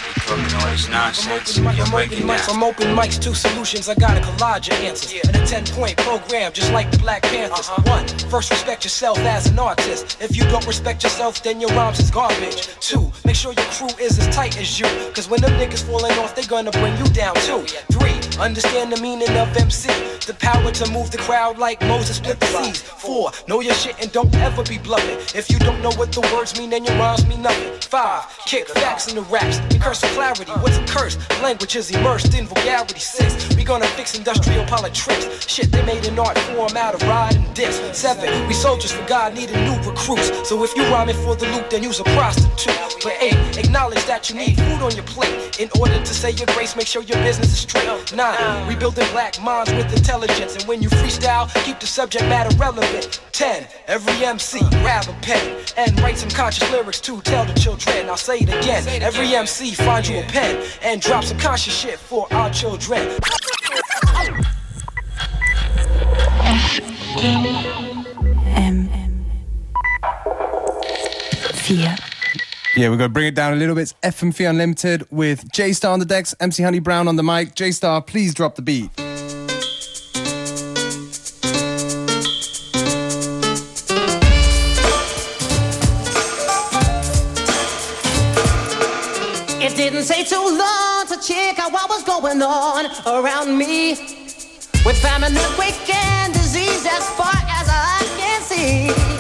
They 0.78 0.84
talking 0.84 0.94
nonsense. 0.94 1.56
From 1.56 1.64
You're 1.66 1.74
open 1.82 1.92
breaking 1.92 2.28
mics, 2.28 2.46
down. 2.46 2.56
from 2.56 2.64
open 2.64 2.88
mics 2.96 3.20
to 3.22 3.34
solutions, 3.34 3.90
I 3.90 3.96
got 3.96 4.18
a 4.18 4.22
collage 4.22 4.68
of 4.68 4.74
answers. 4.84 5.14
And 5.28 5.36
a 5.36 5.46
10 5.46 5.66
point 5.66 5.98
program, 5.98 6.52
just 6.54 6.72
like 6.72 6.92
the 6.92 7.00
Black 7.00 7.24
Panthers. 7.24 7.68
Uh-huh. 7.70 7.82
One, 7.86 8.08
first 8.30 8.52
respect 8.52 8.84
yourself 8.84 9.18
as 9.20 9.48
an 9.48 9.58
artist. 9.60 10.18
If 10.22 10.36
you 10.36 10.44
don't 10.44 10.66
respect 10.68 11.04
yourself, 11.04 11.42
then 11.42 11.60
your 11.60 11.72
rhymes 11.72 12.00
is 12.00 12.12
garbage. 12.12 12.68
Two, 12.80 13.12
make 13.26 13.36
sure 13.36 13.54
your 13.54 13.66
crew 13.66 13.90
is 14.00 14.20
as 14.20 14.28
tight 14.36 14.58
as 14.60 14.80
you. 14.80 14.88
Cause 15.14 15.30
when 15.30 15.42
them 15.42 15.52
niggas 15.54 15.84
falling 15.84 16.14
off, 16.20 16.36
they 16.36 16.44
gonna 16.44 16.72
bring 16.72 16.96
you 16.98 17.06
down 17.06 17.36
too. 17.48 17.62
Three, 17.92 18.17
understand 18.40 18.92
the 18.92 19.02
meaning 19.02 19.30
of 19.38 19.56
MC. 19.56 19.90
The 20.28 20.36
power 20.40 20.72
to 20.72 20.92
move 20.92 21.12
the 21.12 21.18
crowd 21.18 21.58
like 21.58 21.82
Moses 21.82 22.18
split 22.18 22.40
the 22.40 22.46
seas. 22.48 22.82
Four, 22.82 23.32
know 23.48 23.62
your 23.62 23.74
shit 23.74 23.96
and 24.02 24.12
don't 24.12 24.34
ever 24.36 24.64
be 24.64 24.78
bluffing. 24.78 25.18
If 25.38 25.50
you 25.50 25.58
don't 25.60 25.82
know 25.82 25.92
what 25.92 26.12
the 26.12 26.22
words 26.34 26.58
mean, 26.58 26.70
then 26.70 26.84
your 26.84 26.96
rhymes 26.96 27.26
mean 27.26 27.42
nothing. 27.42 27.80
Five, 27.82 28.26
kick 28.46 28.68
facts 28.68 29.08
in 29.08 29.16
the 29.16 29.22
raps. 29.24 29.60
You 29.74 29.80
curse 29.80 30.02
for 30.02 30.08
clarity. 30.10 30.52
What's 30.52 30.78
a 30.78 30.86
curse? 30.86 31.18
Language 31.42 31.76
is 31.76 31.92
immersed 31.92 32.34
in 32.38 32.46
vulgarity. 32.46 33.00
Six, 33.00 33.56
we 33.56 33.64
gonna 33.64 33.88
fix 33.88 34.18
industrial 34.18 34.66
politics. 34.66 35.48
Shit, 35.48 35.72
they 35.72 35.86
made 35.86 36.06
an 36.06 36.20
art 36.20 36.38
form 36.40 36.76
out 36.76 36.94
of 36.94 37.02
riding 37.04 37.46
diss. 37.54 37.80
Seven, 37.98 38.48
we 38.48 38.54
soldiers 38.54 38.92
for 38.92 39.06
God 39.08 39.34
needed 39.34 39.56
new 39.64 39.78
recruits. 39.90 40.50
So 40.50 40.62
if 40.64 40.76
you 40.76 40.84
rhyming 40.84 41.16
for 41.16 41.36
the 41.36 41.48
loot, 41.54 41.70
then 41.70 41.84
you's 41.84 42.00
a 42.00 42.04
prostitute. 42.04 42.76
But 43.04 43.16
eight, 43.22 43.58
acknowledge 43.58 44.04
that 44.06 44.30
you 44.30 44.36
need 44.36 44.58
food 44.58 44.82
on 44.82 44.92
your 44.92 45.06
plate. 45.06 45.60
In 45.60 45.70
order 45.80 45.98
to 45.98 46.14
say 46.14 46.32
your 46.32 46.48
grace, 46.48 46.76
make 46.76 46.88
sure 46.88 47.02
your 47.04 47.22
business 47.24 47.54
is 47.54 47.60
straight. 47.60 47.88
Nine, 48.14 48.27
rebuilding 48.68 49.10
black 49.12 49.42
minds 49.42 49.72
with 49.72 49.92
intelligence. 49.96 50.56
And 50.56 50.64
when 50.66 50.82
you 50.82 50.90
freestyle, 50.90 51.54
keep 51.64 51.80
the 51.80 51.88
subject 51.88 52.26
matter 52.26 52.56
relevant. 52.58 53.22
Ten, 53.32 53.68
every 53.88 54.26
MC, 54.26 54.60
grab 54.82 55.08
a 55.08 55.14
pen 55.22 55.64
and 55.78 56.00
write 56.02 56.18
some 56.18 56.30
conscious 56.30 56.70
lyrics 56.72 57.00
to 57.02 57.22
tell 57.22 57.46
the 57.46 57.54
children. 57.54 58.10
I'll 58.10 58.18
say 58.18 58.40
it 58.40 58.50
again. 58.50 59.02
Every 59.02 59.36
MC, 59.36 59.74
find 59.74 60.08
you 60.08 60.20
a 60.20 60.24
pen 60.24 60.66
and 60.82 61.02
drop 61.02 61.24
some 61.24 61.38
conscious 61.38 61.76
shit 61.76 62.00
for 62.00 62.32
our 62.34 62.50
children. 62.50 63.18
M. 68.56 68.90
Vier. 71.54 72.07
Yeah, 72.78 72.90
we're 72.90 72.98
going 72.98 73.10
to 73.10 73.14
bring 73.14 73.26
it 73.26 73.34
down 73.34 73.54
a 73.54 73.56
little 73.56 73.74
bit. 73.74 73.92
It's 74.04 74.16
FM4 74.20 74.52
Unlimited 74.52 75.08
with 75.10 75.52
J 75.52 75.74
Star 75.74 75.94
on 75.94 76.00
the 76.00 76.06
decks, 76.06 76.36
MC 76.40 76.62
Honey 76.62 76.78
Brown 76.78 77.08
on 77.08 77.16
the 77.16 77.24
mic. 77.24 77.56
J 77.56 77.72
Star, 77.72 78.04
please 78.04 78.36
drop 78.36 78.54
the 78.54 78.62
beat. 78.62 78.92
It 89.60 89.76
didn't 89.76 90.06
take 90.06 90.30
too 90.30 90.36
long 90.36 91.08
to 91.08 91.20
check 91.20 91.58
out 91.58 91.72
what 91.72 91.90
was 91.90 92.04
going 92.04 92.44
on 92.44 92.86
around 93.08 93.58
me. 93.58 93.90
With 94.86 95.02
famine, 95.02 95.36
earthquake, 95.36 95.96
and 95.96 96.32
disease 96.32 96.86
as 96.86 97.10
far 97.16 97.34
as 97.34 97.68
I 97.68 98.06
can 98.20 98.42
see. 98.44 99.17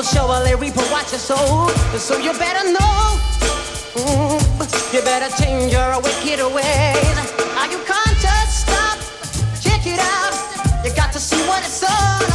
You 0.00 0.06
a 0.06 0.12
surely 0.14 0.54
reap 0.54 0.76
what 0.76 1.10
you 1.12 1.18
sow. 1.18 1.68
So 1.98 2.16
you 2.16 2.32
better 2.32 2.72
know, 2.72 3.20
mm, 3.94 4.94
you 4.94 5.02
better 5.02 5.28
change 5.42 5.72
your 5.72 6.00
wicked 6.00 6.40
ways. 6.54 7.32
Are 7.58 7.70
you 7.70 7.78
conscious? 7.84 8.64
Stop, 8.64 8.98
check 9.60 9.86
it 9.86 9.98
out. 9.98 10.84
You 10.84 10.94
got 10.94 11.12
to 11.12 11.18
see 11.18 11.40
what 11.46 11.62
it's 11.64 11.82
all 11.82 12.29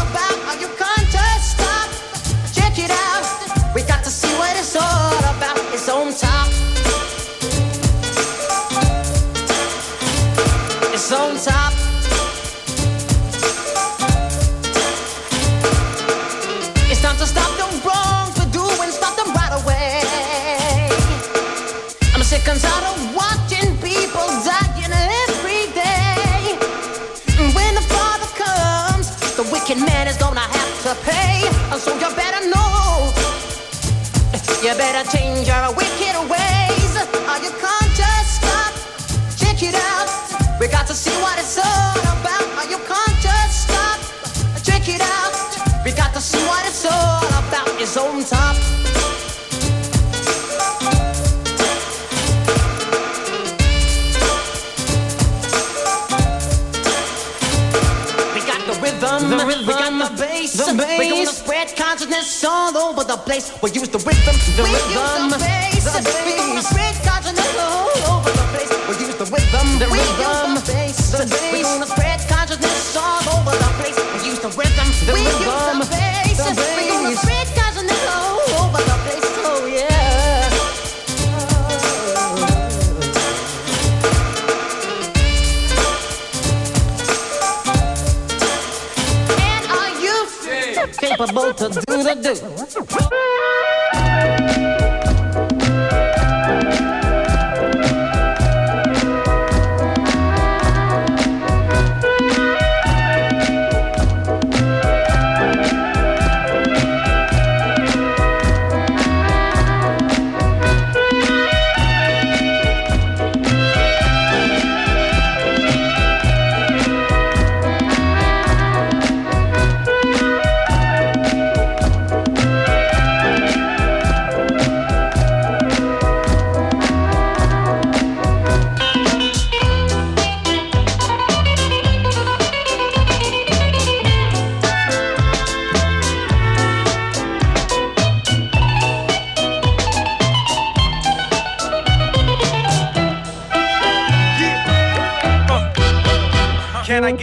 bass. 60.78 61.00
We're 61.00 61.10
gonna 61.16 61.26
spread 61.28 61.76
consciousness 61.76 62.44
all 62.44 62.78
over 62.78 63.04
the 63.04 63.18
place. 63.18 63.52
We 63.62 63.72
use 63.72 63.90
the 63.90 64.00
rhythm, 64.00 64.36
the 64.58 64.64
we 64.64 64.70
rhythm, 64.74 65.26
use 65.26 65.34
the 65.34 65.40
bass, 65.40 65.84
the 65.86 66.04
bass. 66.04 66.26
We're 66.26 66.48
gonna 66.48 66.62
spread 66.62 67.05
do 92.21 92.32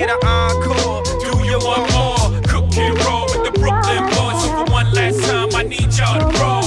get 0.06 0.10
an 0.10 0.28
encore? 0.28 1.02
Do 1.20 1.30
you 1.46 1.58
want 1.58 1.86
more? 1.94 2.40
Cook 2.50 2.76
and 2.76 2.98
roll 3.04 3.26
with 3.26 3.44
the 3.46 3.52
Brooklyn 3.58 4.02
boys. 4.14 4.38
So 4.42 4.48
for 4.56 4.66
one 4.72 4.90
last 4.92 5.22
time, 5.22 5.54
I 5.54 5.62
need 5.62 5.90
y'all 5.94 6.18
to 6.18 6.26
roll. 6.40 6.66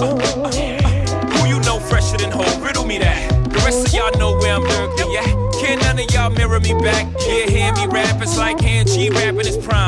Uh, 0.00 0.16
uh, 0.16 0.48
uh, 0.48 1.30
who 1.32 1.48
you 1.48 1.60
know 1.60 1.78
fresher 1.78 2.16
than 2.16 2.30
whole? 2.30 2.60
Riddle 2.64 2.86
me 2.86 2.98
that. 2.98 3.28
The 3.50 3.58
rest 3.66 3.88
of 3.88 3.92
y'all 3.92 4.16
know 4.18 4.32
where 4.38 4.54
I'm 4.54 4.62
lurking 4.62 5.14
at. 5.16 5.28
Can't 5.60 5.82
none 5.82 5.98
of 5.98 6.10
y'all 6.12 6.30
mirror 6.30 6.60
me 6.60 6.72
back? 6.74 7.06
Yeah, 7.26 7.46
hear 7.46 7.72
me 7.74 7.86
rap. 7.86 8.22
It's 8.22 8.38
like 8.38 8.60
hand 8.60 8.88
G 8.88 9.10
rapping 9.10 9.46
his 9.46 9.58
prime. 9.58 9.79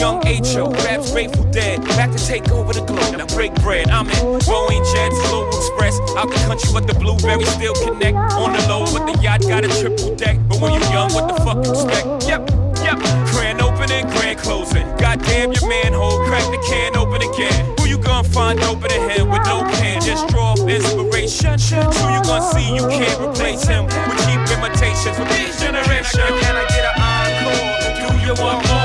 Young 0.00 0.26
H.O. 0.26 0.70
Raps 0.88 1.12
Grateful 1.12 1.44
Dead. 1.52 1.84
Back 1.84 2.10
to 2.10 2.16
take 2.16 2.48
over 2.48 2.72
the 2.72 2.80
globe. 2.80 3.18
Now 3.18 3.26
break 3.36 3.54
bread. 3.56 3.90
I'm 3.90 4.08
in 4.08 4.40
Boeing 4.48 4.80
Jets, 4.94 5.20
Global 5.28 5.52
Express. 5.52 6.00
Out 6.16 6.32
the 6.32 6.40
country, 6.48 6.70
but 6.72 6.86
the 6.86 6.94
blueberries 6.94 7.52
still 7.52 7.74
connect. 7.74 8.16
On 8.40 8.50
the 8.50 8.64
low, 8.66 8.88
but 8.96 9.04
the 9.04 9.20
yacht 9.20 9.42
got 9.42 9.62
a 9.62 9.68
triple 9.68 10.16
deck. 10.16 10.38
But 10.48 10.58
when 10.58 10.72
you 10.72 10.80
young, 10.88 11.12
what 11.12 11.28
the 11.28 11.36
fuck 11.44 11.60
you 11.60 11.76
expect? 11.76 12.24
Yep, 12.24 12.48
yep. 12.80 12.96
Grand 13.36 13.60
opening, 13.60 14.08
grand 14.16 14.38
closing. 14.40 14.88
Goddamn 14.96 15.52
your 15.52 15.68
manhole, 15.68 16.16
crack 16.24 16.48
the 16.48 16.56
can 16.64 16.96
open 16.96 17.20
again. 17.20 17.76
Who 17.76 17.84
you 17.84 17.98
gonna 17.98 18.24
find 18.24 18.58
open 18.64 18.88
ahead 18.88 19.28
with 19.28 19.44
no 19.44 19.68
pen? 19.68 20.00
Just 20.00 20.28
draw 20.32 20.56
inspiration. 20.64 21.60
Who 21.76 22.04
you 22.08 22.22
gonna 22.24 22.48
see 22.56 22.72
you 22.72 22.88
can't 22.88 23.20
replace 23.20 23.68
him 23.68 23.84
with 23.84 24.16
cheap 24.24 24.40
imitations 24.48 25.12
from 25.12 25.28
this 25.28 25.60
generation? 25.60 26.24
Can 26.40 26.56
I 26.56 26.64
get 26.72 26.88
an 26.88 26.96
encore? 27.04 27.68
Do 28.00 28.16
you 28.24 28.32
want 28.40 28.64
more? 28.64 28.79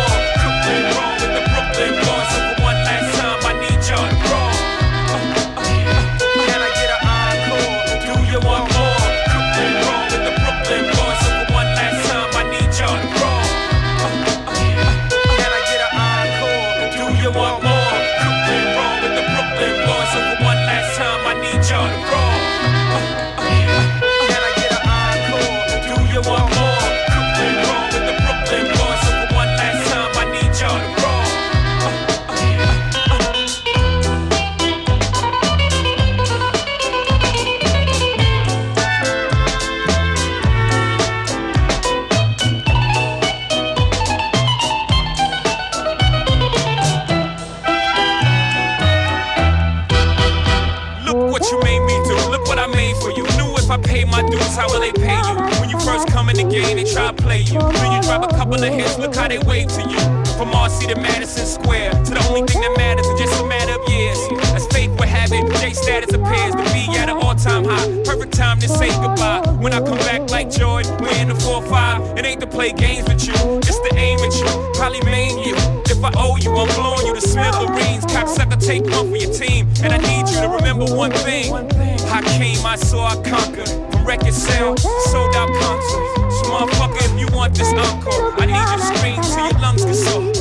They 59.35 59.47
wave 59.47 59.67
to 59.67 59.81
you. 59.81 59.99
From 60.37 60.51
RC 60.51 60.93
to 60.93 60.99
Madison 60.99 61.45
Square, 61.45 61.91
to 61.91 62.11
the 62.11 62.25
only 62.27 62.43
thing 62.47 62.61
that 62.61 62.73
matters 62.77 63.07
is 63.07 63.19
just 63.19 63.41
a 63.41 63.45
matter 63.45 63.79
of 63.79 63.89
years. 63.89 64.17
As 64.55 64.65
fate 64.67 64.89
would 64.91 65.09
have 65.09 65.31
it, 65.31 65.43
J 65.59 65.73
status 65.73 66.13
appears 66.13 66.55
to 66.55 66.63
be 66.73 66.87
at 66.97 67.09
an 67.09 67.17
all-time 67.17 67.65
high. 67.65 67.87
Perfect 68.03 68.33
time 68.33 68.59
to 68.59 68.67
say 68.67 68.89
goodbye. 69.01 69.41
When 69.59 69.73
I 69.73 69.79
come 69.79 69.97
back 69.99 70.29
like 70.31 70.49
Jordan, 70.49 70.91
we're 71.01 71.15
in 71.19 71.29
the 71.29 71.35
4-5. 71.35 72.17
It 72.17 72.25
ain't 72.25 72.41
to 72.41 72.47
play 72.47 72.71
games 72.71 73.07
with 73.07 73.27
you, 73.27 73.35
it's 73.59 73.79
to 73.79 73.95
aim 73.95 74.19
at 74.19 74.35
you. 74.35 74.47
Probably 74.75 75.01
maim 75.03 75.37
you. 75.39 75.55
If 75.87 76.03
I 76.03 76.11
owe 76.15 76.35
you, 76.37 76.51
I'm 76.55 76.67
blowing 76.75 77.05
you 77.07 77.15
to 77.15 77.21
smithereens. 77.21 78.05
Cocksucker, 78.05 78.59
take 78.59 78.83
one 78.83 79.09
for 79.09 79.17
your 79.17 79.33
team. 79.33 79.67
And 79.83 79.93
I 79.93 79.97
need 79.97 80.29
you 80.29 80.39
to 80.41 80.49
remember 80.49 80.85
one 80.85 81.11
thing. 81.11 81.53
I 81.53 82.21
came, 82.37 82.65
I 82.65 82.75
saw, 82.75 83.07
I 83.07 83.15
conquered. 83.23 83.67
From 83.67 84.05
record 84.05 84.33
sales, 84.33 84.81
sold 85.11 85.35
out 85.35 85.49
concerts. 85.59 86.24
So 86.55 86.61
motherfucker, 86.65 87.03
if 87.03 87.19
you 87.19 87.27
want 87.35 87.53
this 87.53 87.67
encore, 87.73 88.33
I 88.39 88.45
need 88.45 88.55
you 88.55 89.19
to 89.19 89.33
till 89.33 89.49
your 89.49 89.59
lungs 89.59 89.83
get 89.83 89.95
sore. 89.95 90.34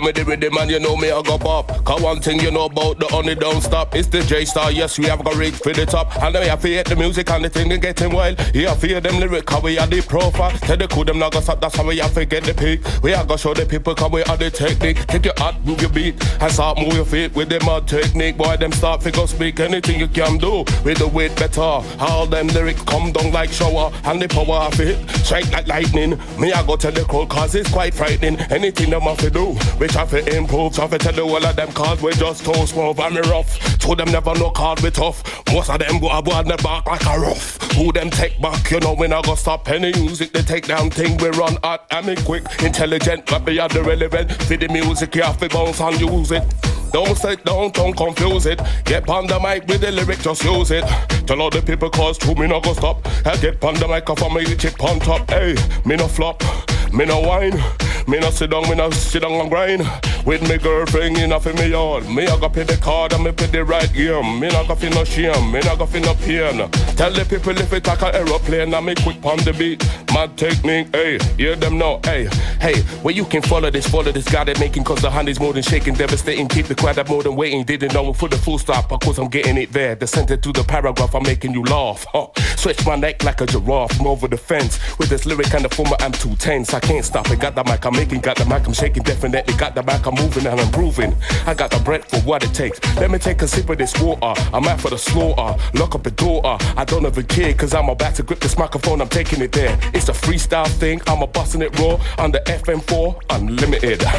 Them 0.00 0.06
with 0.06 0.16
the 0.16 0.24
rhythm 0.24 0.56
and 0.58 0.70
you 0.70 0.80
know 0.80 0.96
me 0.96 1.10
I 1.10 1.22
go 1.22 1.38
pop. 1.38 1.84
Cause 1.84 2.00
one 2.00 2.20
thing 2.20 2.40
you 2.40 2.50
know 2.50 2.66
about 2.66 2.98
the 2.98 3.06
honey 3.06 3.34
don't 3.34 3.60
stop. 3.60 3.94
It's 3.94 4.08
the 4.08 4.22
J 4.22 4.44
Star, 4.44 4.72
yes, 4.72 4.98
we 4.98 5.06
have 5.06 5.22
got 5.24 5.36
reach 5.36 5.54
for 5.54 5.72
the 5.72 5.86
top. 5.86 6.22
And 6.22 6.36
I 6.36 6.44
have 6.44 6.60
to 6.62 6.68
hate 6.68 6.86
the 6.86 6.96
music 6.96 7.30
and 7.30 7.44
the 7.44 7.48
thing 7.48 7.68
they 7.68 7.78
getting 7.78 8.12
wild. 8.12 8.38
Yeah, 8.54 8.72
I 8.72 8.76
fear 8.76 9.00
them 9.00 9.20
lyric, 9.20 9.46
cause 9.46 9.62
we 9.62 9.78
are 9.78 9.86
the 9.86 10.00
profile. 10.02 10.50
Tell 10.52 10.76
the 10.76 10.88
cool 10.88 11.04
them 11.04 11.18
not 11.18 11.32
go 11.32 11.40
stop, 11.40 11.60
that's 11.60 11.76
how 11.76 11.86
we 11.86 11.98
have 11.98 12.14
to 12.14 12.24
get 12.24 12.44
the 12.44 12.54
peak. 12.54 12.80
We 13.02 13.14
are 13.14 13.24
gonna 13.24 13.38
show 13.38 13.54
the 13.54 13.66
people 13.66 13.94
cause 13.94 14.10
we 14.10 14.22
are 14.24 14.36
the 14.36 14.50
technique. 14.50 15.06
Take 15.06 15.24
your 15.26 15.34
heart, 15.36 15.56
move 15.64 15.80
your 15.80 15.90
beat, 15.90 16.14
and 16.40 16.52
start 16.52 16.78
move 16.78 16.94
your 16.94 17.04
feet 17.04 17.34
with 17.34 17.48
the 17.48 17.60
mad 17.60 17.86
technique. 17.86 18.36
Boy, 18.36 18.56
them 18.56 18.72
start 18.72 19.02
figure 19.02 19.26
speak 19.26 19.60
anything 19.60 20.00
you 20.00 20.08
can 20.08 20.38
do. 20.38 20.64
With 20.84 20.98
the 20.98 21.08
weight 21.08 21.36
better. 21.36 21.60
All 21.60 22.26
them 22.26 22.48
lyrics 22.48 22.82
come 22.82 23.12
down 23.12 23.32
like 23.32 23.50
shower, 23.50 23.92
and 24.04 24.20
the 24.20 24.28
power 24.28 24.66
of 24.66 24.80
it 24.80 24.98
strike 25.24 25.50
like 25.52 25.66
lightning. 25.66 26.18
Me 26.38 26.52
I 26.52 26.64
go 26.66 26.76
tell 26.76 26.92
the 26.92 27.04
crowd 27.04 27.28
cause 27.28 27.54
it's 27.54 27.70
quite 27.70 27.94
frightening. 27.94 28.38
Anything 28.50 28.90
them 28.90 29.02
have 29.02 29.18
to 29.18 29.30
do, 29.30 29.56
We 29.78 29.88
try 29.90 30.06
to 30.06 30.36
improve, 30.36 30.74
try 30.74 30.86
to 30.86 30.98
tell 30.98 31.12
the 31.12 31.26
whole 31.26 31.44
of 31.44 31.56
them 31.56 31.72
cause 31.72 32.00
we 32.02 32.12
just 32.12 32.44
too 32.44 32.66
smooth 32.66 32.98
and 33.00 33.14
me 33.14 33.20
rough. 33.22 33.58
To 33.80 33.94
them 33.94 34.10
never 34.10 34.34
know 34.34 34.50
cause 34.50 34.82
we 34.82 34.90
tough. 34.90 35.22
Most 35.52 35.70
of 35.70 35.78
them 35.78 35.98
go 36.00 36.08
a 36.08 36.22
board 36.22 36.46
the 36.46 36.56
back 36.62 36.86
like 36.86 37.04
a 37.06 37.18
rough. 37.18 37.60
Who 37.74 37.92
them 37.92 38.10
take 38.10 38.40
back, 38.40 38.70
you 38.70 38.80
know 38.80 38.94
we 38.94 39.08
not 39.08 39.24
gonna 39.24 39.36
stop 39.36 39.68
any 39.68 39.92
music. 39.92 40.32
They 40.32 40.42
take 40.42 40.66
down 40.66 40.90
thing 40.90 41.16
we 41.18 41.28
run 41.30 41.56
hot 41.62 41.86
and 41.90 42.06
me 42.06 42.16
quick, 42.16 42.44
intelligent, 42.62 43.26
but 43.26 43.44
we 43.44 43.58
are 43.58 43.68
the 43.68 43.82
relevant. 43.82 44.32
For 44.44 44.56
the 44.56 44.68
music 44.68 45.14
you 45.14 45.22
have 45.22 45.38
to 45.38 45.48
bounce 45.48 45.80
and 45.80 46.00
use 46.00 46.30
it. 46.30 46.44
Don't 46.92 47.16
sit 47.16 47.44
down, 47.44 47.70
don't 47.70 47.96
confuse 47.96 48.46
it. 48.46 48.60
Get 48.84 49.08
on 49.08 49.26
the 49.26 49.38
mic 49.38 49.66
with 49.66 49.80
the 49.80 49.92
lyric, 49.92 50.20
just 50.20 50.44
use 50.44 50.70
it. 50.70 50.84
Tell 51.26 51.40
all 51.40 51.50
the 51.50 51.62
people 51.62 51.90
cause 51.90 52.18
true, 52.18 52.34
me 52.34 52.46
not 52.46 52.64
go 52.64 52.72
stop. 52.74 53.06
I 53.26 53.36
get 53.36 53.62
on 53.64 53.74
the 53.74 53.86
mic 53.86 54.08
off 54.10 54.34
me 54.34 54.44
chip 54.56 54.82
on 54.82 54.98
top. 54.98 55.30
Hey, 55.30 55.54
me 55.84 55.96
no 55.96 56.08
flop, 56.08 56.42
me 56.92 57.04
no 57.04 57.20
whine. 57.20 57.60
Me 58.10 58.18
no 58.18 58.30
sit 58.30 58.50
down, 58.50 58.68
me 58.68 58.74
no 58.74 58.90
sit 58.90 59.22
down 59.22 59.34
and 59.34 59.48
grind. 59.48 59.88
With 60.26 60.42
me 60.42 60.58
girlfriend 60.58 61.16
in 61.16 61.32
off 61.32 61.46
me 61.46 61.68
yard. 61.68 62.08
Me 62.08 62.26
I 62.26 62.40
go 62.40 62.48
pay 62.48 62.64
the 62.64 62.76
card 62.76 63.12
and 63.12 63.22
me 63.22 63.30
pay 63.30 63.46
the 63.46 63.64
right 63.64 63.90
game. 63.92 64.40
Me 64.40 64.48
not 64.48 64.66
go 64.66 64.74
feel 64.74 64.90
no 64.90 65.04
shame, 65.04 65.52
me 65.52 65.60
not 65.60 65.78
go 65.78 65.86
feel 65.86 66.02
no 66.02 66.14
pain. 66.14 66.68
Tell 66.96 67.12
the 67.12 67.24
people 67.24 67.56
if 67.56 67.72
it 67.72 67.86
like 67.86 68.02
a 68.02 68.12
aeroplane, 68.16 68.74
and 68.74 68.84
me 68.84 68.96
quick 68.96 69.24
on 69.24 69.38
the 69.44 69.52
beat. 69.52 69.86
Mad 70.12 70.36
technique, 70.36 70.88
hey, 70.92 71.20
hear 71.36 71.54
them 71.54 71.78
know, 71.78 72.00
hey, 72.04 72.28
hey. 72.60 72.80
Where 73.02 73.14
you 73.14 73.24
can 73.24 73.42
follow 73.42 73.70
this, 73.70 73.88
follow 73.88 74.10
this 74.10 74.28
guy 74.28 74.42
that 74.42 74.58
making 74.58 74.82
cause 74.82 75.00
the 75.00 75.10
hand 75.10 75.28
is 75.28 75.38
more 75.38 75.52
than 75.52 75.62
shaking, 75.62 75.94
devastating. 75.94 76.48
Keep 76.48 76.66
the 76.66 76.74
crowd 76.74 76.98
up 76.98 77.08
more 77.08 77.22
than 77.22 77.36
waiting. 77.36 77.62
Didn't 77.62 77.94
know 77.94 78.12
for 78.12 78.28
the 78.28 78.36
full 78.36 78.58
stop, 78.58 78.90
of 78.90 79.00
course 79.00 79.18
I'm 79.18 79.28
getting 79.28 79.56
it 79.56 79.72
there. 79.72 79.94
The 79.94 80.08
center 80.08 80.36
to 80.36 80.52
the 80.52 80.64
paragraph, 80.64 81.14
I'm 81.14 81.22
making 81.22 81.52
you 81.52 81.62
laugh. 81.62 82.04
Huh. 82.12 82.26
My 82.86 82.96
neck 82.96 83.22
like 83.24 83.40
a 83.40 83.46
giraffe, 83.46 83.96
from 83.96 84.08
over 84.08 84.26
the 84.26 84.36
fence. 84.36 84.78
With 84.98 85.10
this 85.10 85.26
lyric 85.26 85.54
and 85.54 85.64
the 85.64 85.68
former, 85.68 85.96
I'm 86.00 86.12
too 86.12 86.34
tense. 86.36 86.74
I 86.74 86.80
can't 86.80 87.04
stop 87.04 87.30
it. 87.30 87.38
Got 87.38 87.54
the 87.54 87.64
mic, 87.64 87.84
I'm 87.86 87.94
making, 88.00 88.20
got 88.20 88.36
the 88.36 88.46
mic, 88.46 88.66
I'm 88.66 88.72
shaking. 88.72 89.02
Definitely 89.02 89.54
got 89.54 89.74
the 89.74 89.82
mic, 89.82 90.06
I'm 90.06 90.14
moving 90.14 90.46
and 90.46 90.58
I'm 90.58 90.70
grooving. 90.70 91.14
I 91.46 91.52
got 91.54 91.70
the 91.70 91.80
breath 91.80 92.04
for 92.10 92.20
what 92.20 92.42
it 92.42 92.54
takes. 92.54 92.78
Let 92.96 93.10
me 93.10 93.18
take 93.18 93.42
a 93.42 93.48
sip 93.48 93.68
of 93.68 93.76
this 93.76 93.94
water. 94.00 94.32
I'm 94.54 94.66
out 94.66 94.80
for 94.80 94.90
the 94.90 94.96
slaughter. 94.98 95.50
Lock 95.74 95.94
up 95.94 96.02
the 96.02 96.10
door. 96.10 96.40
I 96.80 96.84
don't 96.84 97.04
even 97.04 97.26
care, 97.26 97.52
cause 97.52 97.74
I'm 97.74 97.88
about 97.90 98.14
to 98.14 98.22
grip 98.22 98.40
this 98.40 98.56
microphone, 98.56 99.02
I'm 99.02 99.08
taking 99.08 99.42
it 99.42 99.52
there. 99.52 99.78
It's 99.92 100.08
a 100.08 100.12
freestyle 100.12 100.66
thing, 100.66 101.00
I'm 101.06 101.22
a 101.22 101.26
busting 101.26 101.62
it 101.62 101.78
raw. 101.78 102.00
On 102.18 102.32
the 102.32 102.40
FM4, 102.40 103.22
unlimited. 103.30 104.02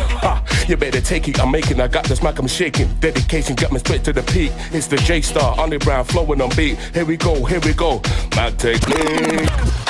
You 0.68 0.78
better 0.78 1.02
take 1.02 1.28
it, 1.28 1.40
I'm 1.40 1.52
making, 1.52 1.82
I 1.82 1.88
got 1.88 2.06
this 2.06 2.22
mic, 2.24 2.38
I'm 2.40 2.48
shaking. 2.48 2.88
Dedication 3.00 3.56
got 3.56 3.72
me 3.72 3.80
straight 3.80 4.04
to 4.06 4.14
the 4.14 4.24
peak. 4.24 4.52
It's 4.72 4.88
the 4.88 4.98
J 4.98 5.22
Star, 5.22 5.60
underground, 5.60 6.08
flowing 6.08 6.40
on 6.40 6.50
beat. 6.56 6.78
Here 6.94 7.04
we 7.04 7.18
go, 7.18 7.44
here 7.44 7.60
we 7.60 7.74
go. 7.74 8.02
My 8.36 8.52
technique. 8.52 9.81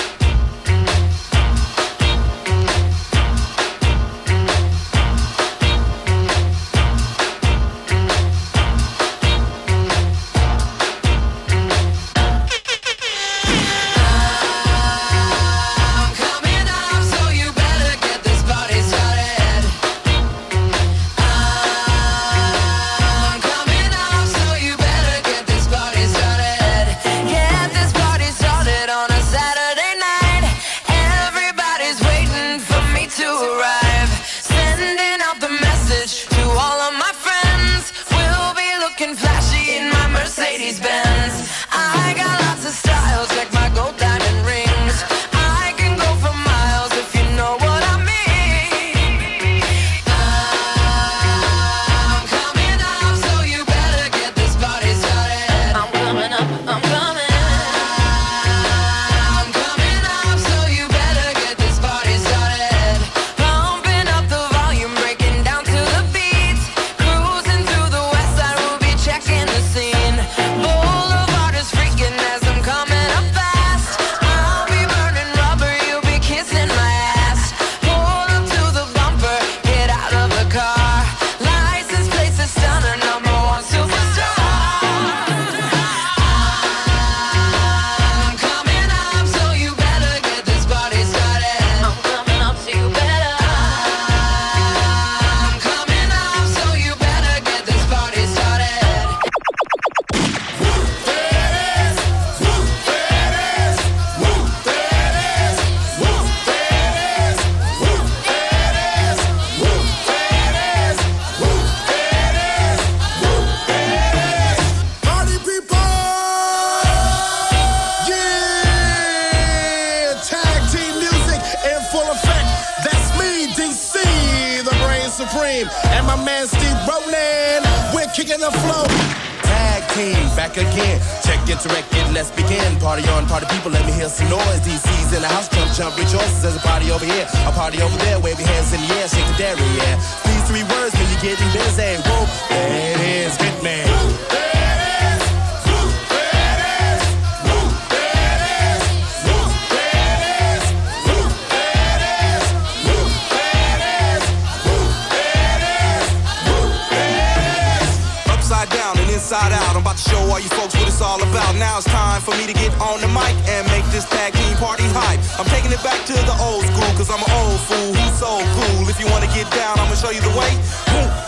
Show 160.12 160.28
all 160.28 160.40
you 160.40 160.52
folks 160.60 160.76
what 160.76 160.88
it's 160.88 161.02
all 161.02 161.22
about. 161.24 161.56
Now 161.56 161.80
it's 161.80 161.88
time 161.88 162.22
for 162.22 162.36
me 162.36 162.46
to 162.46 162.54
get 162.54 162.72
on 162.84 163.00
the 163.00 163.08
mic 163.08 163.32
and 163.48 163.64
make 163.72 163.88
this 163.96 164.04
tag 164.06 164.34
team 164.36 164.56
party 164.60 164.84
hype. 164.92 165.20
I'm 165.40 165.48
taking 165.48 165.72
it 165.72 165.82
back 165.82 166.04
to 166.12 166.14
the 166.14 166.36
old 166.44 166.68
school, 166.68 166.92
cause 167.00 167.10
I'm 167.10 167.24
an 167.24 167.32
old 167.32 167.60
fool 167.64 167.92
who's 167.96 168.16
so 168.20 168.44
cool. 168.60 168.90
If 168.92 169.00
you 169.00 169.08
wanna 169.08 169.32
get 169.32 169.48
down, 169.56 169.80
I'ma 169.80 169.96
show 169.96 170.12
you 170.12 170.22
the 170.22 170.36
way. 170.36 170.52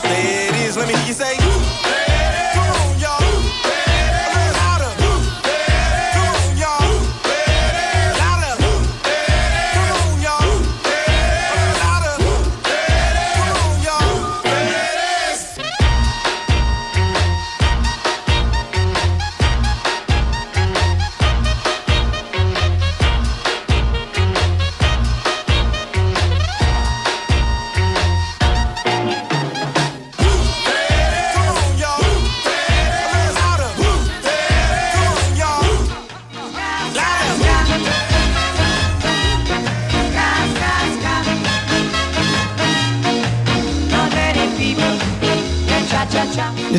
There 0.03 0.49
it 0.51 0.55
is, 0.67 0.75
let 0.75 0.87
me 0.87 0.95
hear 0.99 1.07
you 1.07 1.15
say. 1.15 2.02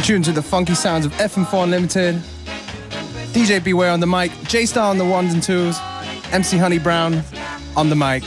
tuned 0.04 0.22
to 0.26 0.32
the 0.32 0.42
funky 0.42 0.74
sounds 0.74 1.06
of 1.06 1.12
FM4 1.12 1.64
Unlimited. 1.64 2.16
DJ 3.32 3.64
Beware 3.64 3.90
on 3.90 4.00
the 4.00 4.06
mic, 4.06 4.30
J 4.42 4.66
Star 4.66 4.90
on 4.90 4.98
the 4.98 5.04
ones 5.04 5.32
and 5.32 5.42
twos, 5.42 5.78
MC 6.30 6.58
Honey 6.58 6.78
Brown 6.78 7.22
on 7.74 7.88
the 7.88 7.96
mic. 7.96 8.22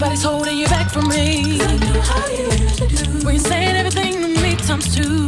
Nobody's 0.00 0.22
holding 0.22 0.56
you 0.56 0.66
back 0.66 0.92
from 0.92 1.08
me. 1.08 1.58
When 3.24 3.34
you're 3.34 3.42
saying 3.42 3.74
everything 3.74 4.22
to 4.22 4.28
me 4.40 4.54
times 4.54 4.94
two. 4.94 5.26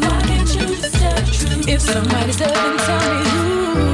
If 1.69 1.81
somebody's 1.81 2.37
there, 2.39 2.55
tell 2.55 3.15
me 3.15 3.31
who. 3.31 3.90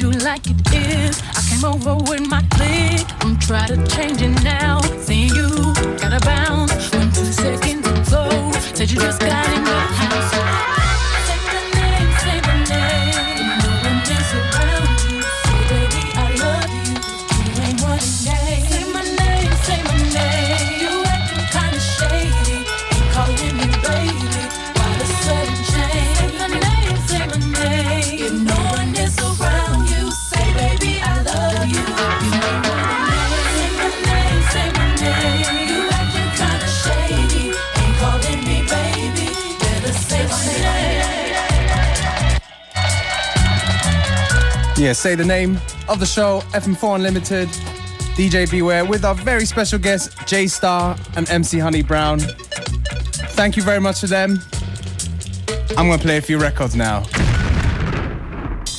you 0.00 0.10
like 0.10 0.46
it 0.46 0.74
is. 0.74 1.22
I 1.34 1.42
came 1.48 1.64
over 1.64 1.96
with 1.96 2.28
my 2.28 2.42
clique. 2.50 3.06
I'm 3.24 3.38
trying 3.38 3.68
to 3.68 3.96
change 3.96 4.22
it 4.22 4.42
now. 4.44 4.80
Seeing 5.00 5.34
you, 5.34 5.48
gotta 5.98 6.20
bounce. 6.24 6.92
Went 6.92 7.14
two 7.14 7.24
seconds 7.24 7.86
ago. 7.86 8.52
Said 8.74 8.90
you 8.90 9.00
just 9.00 9.20
got 9.20 9.48
it. 9.48 9.57
Yeah, 44.88 44.94
say 44.94 45.14
the 45.14 45.22
name 45.22 45.58
of 45.90 46.00
the 46.00 46.06
show, 46.06 46.40
FM4 46.54 46.94
Unlimited, 46.94 47.46
DJ 48.16 48.50
Beware, 48.50 48.86
with 48.86 49.04
our 49.04 49.14
very 49.14 49.44
special 49.44 49.78
guests, 49.78 50.14
J 50.24 50.46
Star 50.46 50.96
and 51.14 51.28
MC 51.28 51.58
Honey 51.58 51.82
Brown. 51.82 52.20
Thank 53.36 53.58
you 53.58 53.62
very 53.62 53.80
much 53.80 54.00
to 54.00 54.06
them. 54.06 54.40
I'm 55.76 55.90
gonna 55.90 55.98
play 55.98 56.16
a 56.16 56.22
few 56.22 56.38
records 56.38 56.74
now. 56.74 57.02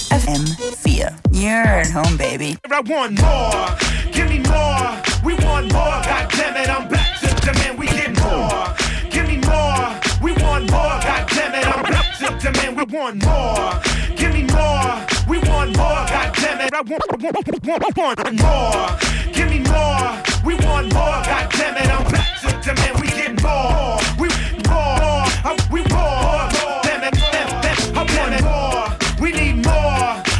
FM4. 0.09 1.15
You're 1.31 1.51
at 1.51 1.91
home, 1.91 2.17
baby. 2.17 2.57
I 2.71 2.79
want 2.79 3.21
more. 3.21 4.11
Give 4.11 4.29
me 4.29 4.39
more. 4.39 4.99
We 5.23 5.35
want 5.45 5.71
more. 5.71 6.01
God 6.09 6.27
damn 6.31 6.57
it, 6.57 6.69
I'm 6.69 6.89
back 6.89 7.19
to 7.19 7.27
demand. 7.45 7.77
We 7.77 7.85
get 7.85 8.19
more. 8.19 8.73
Give 9.11 9.27
me 9.27 9.37
more. 9.45 9.93
We 10.23 10.31
want 10.41 10.71
more. 10.71 10.97
God 11.05 11.29
damn 11.29 11.53
it, 11.53 11.67
I'm 11.67 11.83
back 11.83 12.17
to 12.17 12.51
demand. 12.51 12.77
We 12.77 12.97
want 12.97 13.23
more. 13.23 13.79
Give 14.15 14.33
me 14.33 14.41
more. 14.51 15.08
We 15.29 15.39
want 15.39 15.77
more. 15.77 15.87
God 16.09 16.33
damn 16.35 16.61
it, 16.61 16.73
I 16.73 16.81
want, 16.81 17.03
want, 17.21 17.23
want, 17.67 17.97
want 17.97 18.41
more. 18.41 19.33
Give 19.33 19.49
me 19.49 19.59
more. 19.59 20.23
We 20.45 20.55
want 20.65 20.93
more. 20.93 21.21
God 21.29 21.51
damn 21.51 21.77
it, 21.77 21.89
I'm 21.89 22.11
back 22.11 22.41
to 22.41 22.49
demand. 22.63 22.99
We 23.01 23.07
get 23.09 23.43
more. 23.43 23.99
We 24.19 24.29
more. 24.67 25.25
I- 25.45 25.57
We 25.71 25.81
more. 25.81 26.49
Damn 26.83 27.03
it, 27.03 27.15
damn, 27.31 27.61
damn, 27.61 27.97
I 27.97 28.03
want 28.17 28.43
more. 28.43 29.21
We 29.21 29.31
need 29.33 29.65
more. 29.65 29.73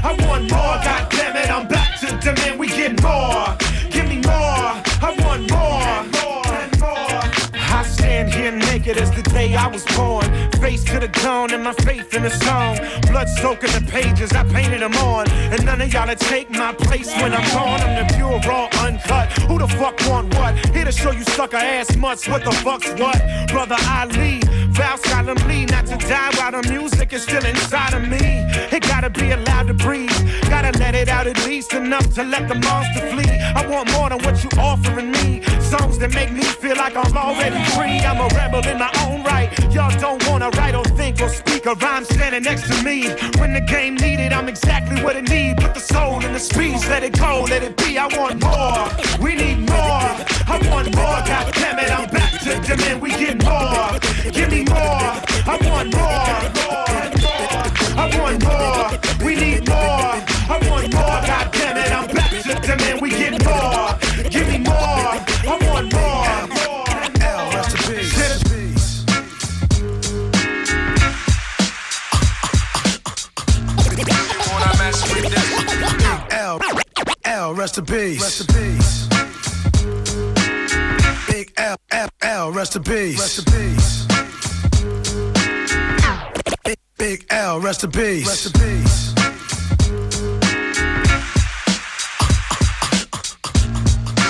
I 0.09 0.17
want 0.27 0.51
more. 0.51 0.77
God 0.83 1.09
damn 1.11 1.37
it, 1.37 1.51
I'm 1.51 1.67
back 1.67 1.99
to 2.01 2.07
demand. 2.19 2.59
We 2.59 2.67
get 2.69 3.01
more. 3.03 3.58
Naked 8.89 9.01
as 9.01 9.11
the 9.11 9.21
day 9.29 9.55
I 9.55 9.67
was 9.67 9.85
born. 9.95 10.25
Face 10.59 10.83
to 10.85 10.99
the 10.99 11.07
dawn 11.07 11.53
and 11.53 11.63
my 11.63 11.73
faith 11.73 12.13
in 12.13 12.23
the 12.23 12.29
song. 12.29 12.77
Blood 13.11 13.29
soaking 13.29 13.71
the 13.71 13.85
pages, 13.91 14.31
I 14.31 14.43
painted 14.43 14.81
them 14.81 14.93
on. 14.95 15.29
And 15.29 15.65
none 15.65 15.81
of 15.81 15.93
y'all 15.93 16.07
to 16.07 16.15
take 16.15 16.49
my 16.49 16.73
place 16.73 17.13
when 17.21 17.33
I'm 17.33 17.47
gone. 17.53 17.79
I'm 17.81 18.07
the 18.07 18.13
pure, 18.15 18.39
raw, 18.47 18.67
uncut. 18.85 19.31
Who 19.47 19.59
the 19.59 19.67
fuck 19.67 19.99
want 20.07 20.33
what? 20.35 20.53
Here 20.73 20.85
to 20.85 20.91
show 20.91 21.11
you 21.11 21.23
sucker 21.23 21.57
ass 21.57 21.95
mutts. 21.95 22.27
What 22.27 22.43
the 22.43 22.51
fuck's 22.51 22.91
what? 22.99 23.19
Brother 23.49 23.77
Ali, 23.87 24.41
vow 24.79 24.95
solemnly 24.95 25.65
not 25.65 25.85
to 25.85 25.97
die 25.97 26.31
while 26.37 26.51
the 26.51 26.63
music 26.69 27.11
is 27.11 27.23
still 27.23 27.45
inside 27.45 27.93
of 27.93 28.03
me. 28.07 28.25
It 28.75 28.81
gotta 28.83 29.09
be 29.09 29.31
allowed 29.31 29.67
to 29.67 29.73
breathe. 29.73 30.17
Gotta 30.49 30.71
let 30.79 30.95
it 30.95 31.09
out 31.09 31.27
at 31.27 31.37
least 31.45 31.73
enough 31.73 32.07
to 32.15 32.23
let 32.23 32.47
the 32.47 32.55
monster 32.55 33.03
flee. 33.11 33.35
I 33.59 33.61
want 33.67 33.91
more 33.91 34.09
than 34.09 34.19
what 34.25 34.35
you 34.43 34.49
offering 34.57 35.11
me. 35.11 35.43
Songs 35.73 35.97
that 35.99 36.13
make 36.13 36.31
me 36.31 36.43
feel 36.61 36.77
like 36.77 36.95
I'm 36.95 37.15
already 37.17 37.61
free. 37.75 37.99
I'm 38.09 38.19
a 38.27 38.29
rebel 38.39 38.65
in 38.71 38.77
my 38.79 38.91
own 39.05 39.21
right. 39.23 39.49
Y'all 39.75 39.95
don't 39.99 40.21
wanna 40.29 40.49
write 40.57 40.75
or 40.75 40.85
think 40.99 41.21
or 41.21 41.29
speak 41.29 41.65
a 41.65 41.73
rhyme 41.75 42.05
standing 42.05 42.43
next 42.43 42.63
to 42.71 42.75
me. 42.83 42.97
When 43.39 43.51
the 43.53 43.61
game 43.75 43.95
needed, 43.95 44.31
I'm 44.31 44.47
exactly 44.47 45.03
what 45.03 45.15
it 45.17 45.27
need. 45.27 45.57
Put 45.57 45.73
the 45.73 45.81
soul 45.93 46.23
in 46.25 46.31
the 46.31 46.39
speech, 46.39 46.81
let 46.87 47.03
it 47.03 47.17
go, 47.19 47.45
let 47.49 47.63
it 47.63 47.75
be. 47.75 47.97
I 47.97 48.07
want 48.17 48.35
more. 48.47 48.83
We 49.23 49.35
need 49.35 49.59
more. 49.73 50.09
I 50.53 50.55
want 50.71 50.87
more. 50.95 51.19
God 51.31 51.53
damn 51.53 51.79
it, 51.79 51.91
I'm 51.91 52.09
back 52.09 52.28
to 52.49 52.59
demand. 52.61 53.01
We 53.01 53.09
get 53.11 53.43
more. 53.43 53.99
Give 54.31 54.49
me 54.49 54.63
more. 54.63 55.13
I 55.45 55.57
want 55.65 55.93
more. 55.93 56.39
I 57.95 58.05
want 58.17 58.43
more. 58.43 59.25
We 59.25 59.35
need 59.35 59.67
more. 59.67 59.77
I 59.77 60.59
want 60.67 60.93
more. 60.93 61.21
God 61.29 61.51
damn 61.51 61.77
it, 61.77 61.91
I'm 61.91 62.07
back 62.15 62.31
to 62.31 62.55
demand. 62.67 63.01
We 63.01 63.09
get 63.11 63.43
more. 63.45 63.97
Give 64.29 64.47
me 64.47 64.57
more. 64.57 64.73
I 64.73 65.57
want 65.67 65.93
more. 65.93 66.25
L, 67.21 67.51
rest 67.53 67.71
in 67.75 67.81
peace. 67.93 69.05
L, 76.31 76.59
L, 77.25 77.53
rest 77.53 77.77
in 77.77 77.85
peace. 77.85 78.21
Rest 78.21 78.41
in 78.41 78.47
peace. 78.55 78.78
Rest 82.69 82.75
in 82.75 82.83
peace. 82.83 83.19
Rest 83.19 83.39
in 83.39 83.45
peace. 83.45 84.05
Big, 86.63 86.77
big 86.97 87.25
L, 87.31 87.59
rest 87.59 87.83
in 87.83 87.91
peace. 87.91 88.27
Rest 88.27 88.45
in 88.45 88.51
peace. 88.53 89.13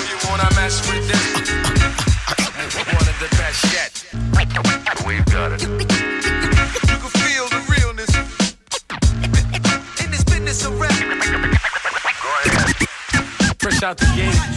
You 0.08 0.16
wanna 0.28 0.48
mess 0.56 0.80
with 0.88 1.06
this? 1.06 1.24
One 2.86 3.08
of 3.08 3.18
the 3.20 3.28
best 3.36 3.64
yet. 3.74 3.92
We've 5.06 5.26
got 5.26 5.52
it. 5.52 5.60
You 5.62 5.68
can 6.96 7.10
feel 7.20 7.46
the 7.48 7.60
realness 7.68 8.10
in 10.02 10.10
this 10.10 10.24
business 10.24 10.64
of 10.64 10.80
rap. 10.80 10.92
Fresh 13.58 13.82
out 13.82 13.98
the 13.98 14.06
gate. 14.16 14.49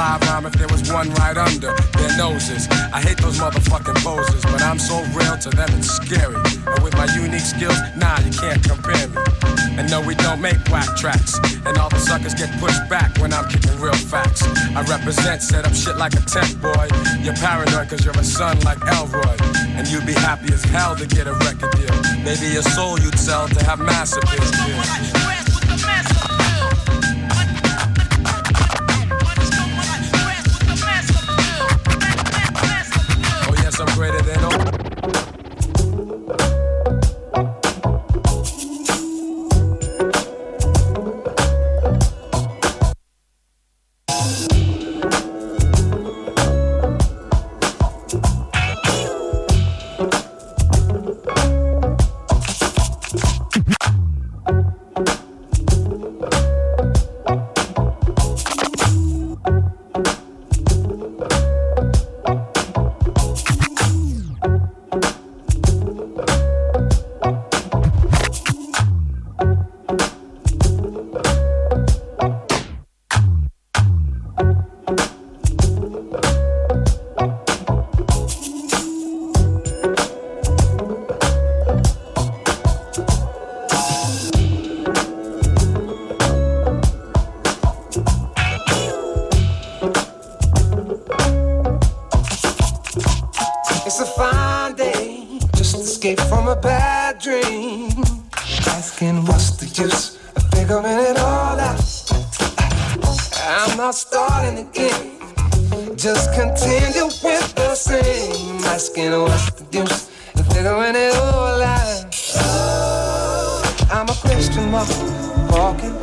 Fly 0.00 0.18
rhyme 0.32 0.46
if 0.46 0.54
there 0.54 0.68
was 0.68 0.90
one 0.90 1.10
right 1.20 1.36
under 1.36 1.76
their 1.76 2.16
noses. 2.16 2.66
I 2.90 3.02
hate 3.02 3.18
those 3.18 3.38
motherfucking 3.38 4.02
poses, 4.02 4.42
but 4.44 4.62
I'm 4.62 4.78
so 4.78 5.04
real 5.12 5.36
to 5.36 5.50
them 5.50 5.68
it's 5.76 5.90
scary. 5.92 6.40
And 6.72 6.82
with 6.82 6.96
my 6.96 7.04
unique 7.12 7.44
skills, 7.44 7.76
nah, 7.98 8.18
you 8.20 8.32
can't 8.32 8.64
compare 8.64 9.08
me. 9.08 9.20
And 9.76 9.90
no, 9.90 10.00
we 10.00 10.14
don't 10.14 10.40
make 10.40 10.56
whack 10.72 10.96
tracks. 10.96 11.36
And 11.66 11.76
all 11.76 11.90
the 11.90 11.98
suckers 11.98 12.32
get 12.32 12.48
pushed 12.58 12.80
back 12.88 13.14
when 13.18 13.34
I'm 13.34 13.46
kicking 13.50 13.78
real 13.78 13.92
facts. 13.92 14.42
I 14.74 14.80
represent, 14.88 15.42
set 15.42 15.66
up 15.66 15.74
shit 15.74 15.98
like 15.98 16.14
a 16.14 16.24
tent 16.24 16.62
boy. 16.62 16.88
You're 17.20 17.36
paranoid 17.36 17.90
cause 17.90 18.02
you're 18.02 18.16
a 18.16 18.24
son 18.24 18.58
like 18.60 18.80
Elroy. 18.86 19.36
And 19.76 19.86
you'd 19.86 20.06
be 20.06 20.14
happy 20.14 20.50
as 20.50 20.64
hell 20.64 20.96
to 20.96 21.06
get 21.06 21.26
a 21.26 21.34
record 21.44 21.72
deal. 21.76 21.92
Maybe 22.24 22.46
your 22.46 22.62
soul 22.62 22.98
you'd 22.98 23.18
sell 23.18 23.48
to 23.48 23.64
have 23.66 23.78
mass 23.78 24.16
appeal. 24.16 25.39
Greater 34.00 34.22
than 34.22 34.44
all. 34.44 34.79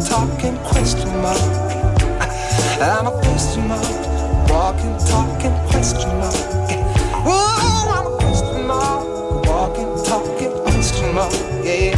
Talking 0.08 0.55
question 0.64 1.22
mark. 1.22 1.38
I'm 2.82 3.08
a 3.08 3.12
question 3.12 3.68
mark, 3.68 4.49
walking, 4.49 4.97
talking 5.05 5.51
question 5.68 6.10
mark. 6.20 6.36
Ooh, 7.28 7.91
I'm 7.91 8.08
a 8.08 8.18
question 8.18 8.68
mark, 8.68 9.03
walking, 9.45 9.91
talking 10.05 10.53
question 10.64 11.14
mark. 11.14 11.34
Yeah, 11.66 11.97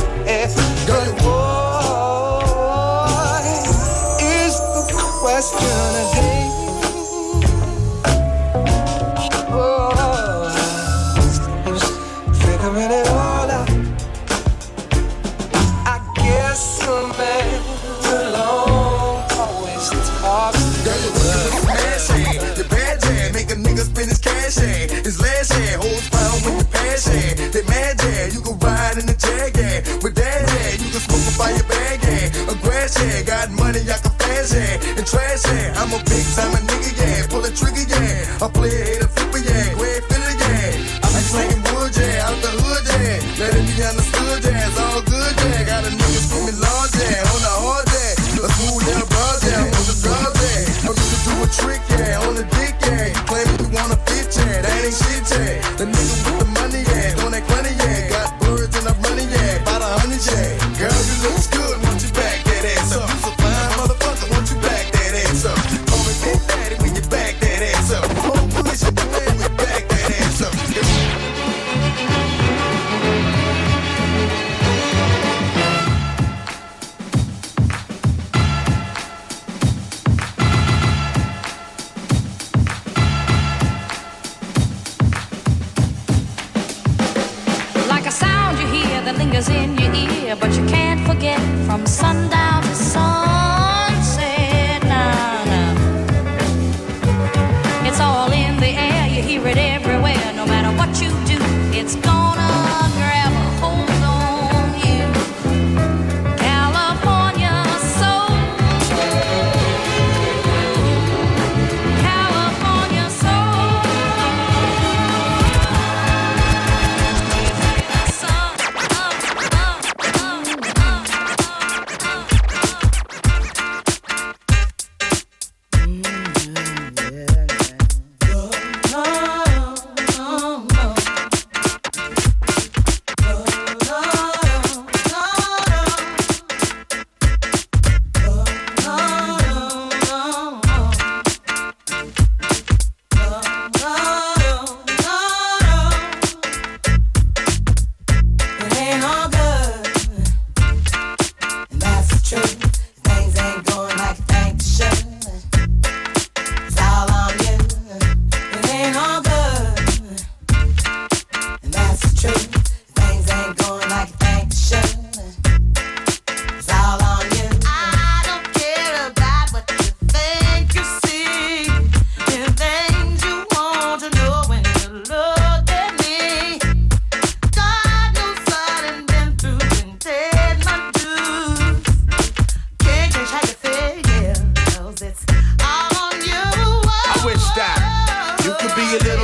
lingers 89.29 89.49
in 89.49 89.77
your 89.77 89.93
ear, 89.93 90.35
but 90.35 90.51
you 90.55 90.65
can't 90.65 91.05
forget 91.05 91.39
from 91.67 91.85
sundown 91.85 92.38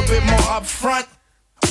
little 0.06 0.22
bit 0.22 0.30
more 0.30 0.40
upfront. 0.50 1.08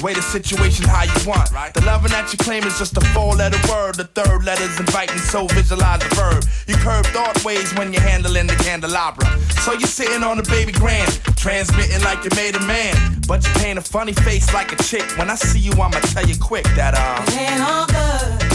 Way 0.02 0.12
the 0.12 0.22
situation 0.22 0.84
how 0.86 1.04
you 1.04 1.28
want. 1.28 1.52
Right. 1.52 1.72
The 1.72 1.80
loving 1.82 2.10
that 2.10 2.30
you 2.32 2.38
claim 2.38 2.64
is 2.64 2.78
just 2.78 2.96
a 2.96 3.00
four 3.12 3.34
letter 3.34 3.58
word. 3.70 3.94
The 3.94 4.04
third 4.04 4.44
letter's 4.44 4.78
inviting, 4.78 5.18
so 5.18 5.46
visualize 5.46 6.00
the 6.00 6.14
verb. 6.14 6.44
You 6.66 6.74
curve 6.76 7.06
thought 7.06 7.42
ways 7.44 7.72
when 7.74 7.92
you're 7.92 8.02
handling 8.02 8.46
the 8.46 8.56
candelabra. 8.56 9.24
So 9.62 9.72
you're 9.72 9.88
sitting 9.88 10.22
on 10.24 10.36
the 10.36 10.42
baby 10.44 10.72
grand, 10.72 11.12
transmitting 11.36 12.02
like 12.02 12.24
you 12.24 12.30
made 12.34 12.56
a 12.56 12.60
man. 12.66 13.20
But 13.28 13.46
you 13.46 13.52
paint 13.54 13.78
a 13.78 13.82
funny 13.82 14.12
face 14.12 14.52
like 14.52 14.72
a 14.72 14.76
chick. 14.82 15.04
When 15.16 15.30
I 15.30 15.36
see 15.36 15.60
you, 15.60 15.72
I'ma 15.72 16.00
tell 16.12 16.26
you 16.26 16.36
quick 16.40 16.64
that, 16.74 16.94
uh. 16.94 17.22
It 17.28 17.38
ain't 17.38 17.62
all 17.62 17.86
good. 17.86 18.54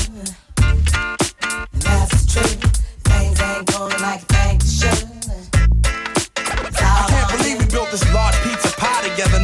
That's 1.82 2.34
truth. 2.34 2.60
Things 3.06 3.42
ain't 3.42 3.66
going 3.72 4.02
like 4.02 4.28
they 4.28 4.60
should. 4.68 5.08
I 6.82 7.06
can't 7.08 7.30
believe 7.38 7.60
we 7.60 7.66
built 7.72 7.90
this 7.92 8.04
large 8.14 8.36
pizza 8.36 8.38
pie 8.38 8.38
together, 8.38 8.39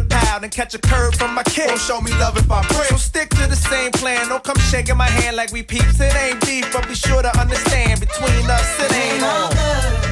to 0.00 0.06
pound 0.06 0.44
and 0.44 0.52
catch 0.52 0.74
a 0.74 0.78
curve 0.78 1.14
from 1.14 1.34
my 1.34 1.42
kid. 1.42 1.68
Don't 1.68 1.80
show 1.80 2.00
me 2.00 2.12
love 2.12 2.36
if 2.36 2.50
I 2.50 2.66
break. 2.68 2.88
So 2.88 2.96
stick 2.96 3.30
to 3.30 3.46
the 3.46 3.56
same 3.56 3.90
plan. 3.92 4.28
Don't 4.28 4.44
come 4.44 4.58
shaking 4.70 4.96
my 4.96 5.08
hand 5.08 5.36
like 5.36 5.52
we 5.52 5.62
peeps. 5.62 6.00
It 6.00 6.14
ain't 6.14 6.40
deep, 6.42 6.66
but 6.72 6.86
be 6.88 6.94
sure 6.94 7.22
to 7.22 7.38
understand 7.38 8.00
between 8.00 8.50
us 8.50 8.80
it 8.80 8.92
ain't 8.92 9.22
on. 9.22 10.07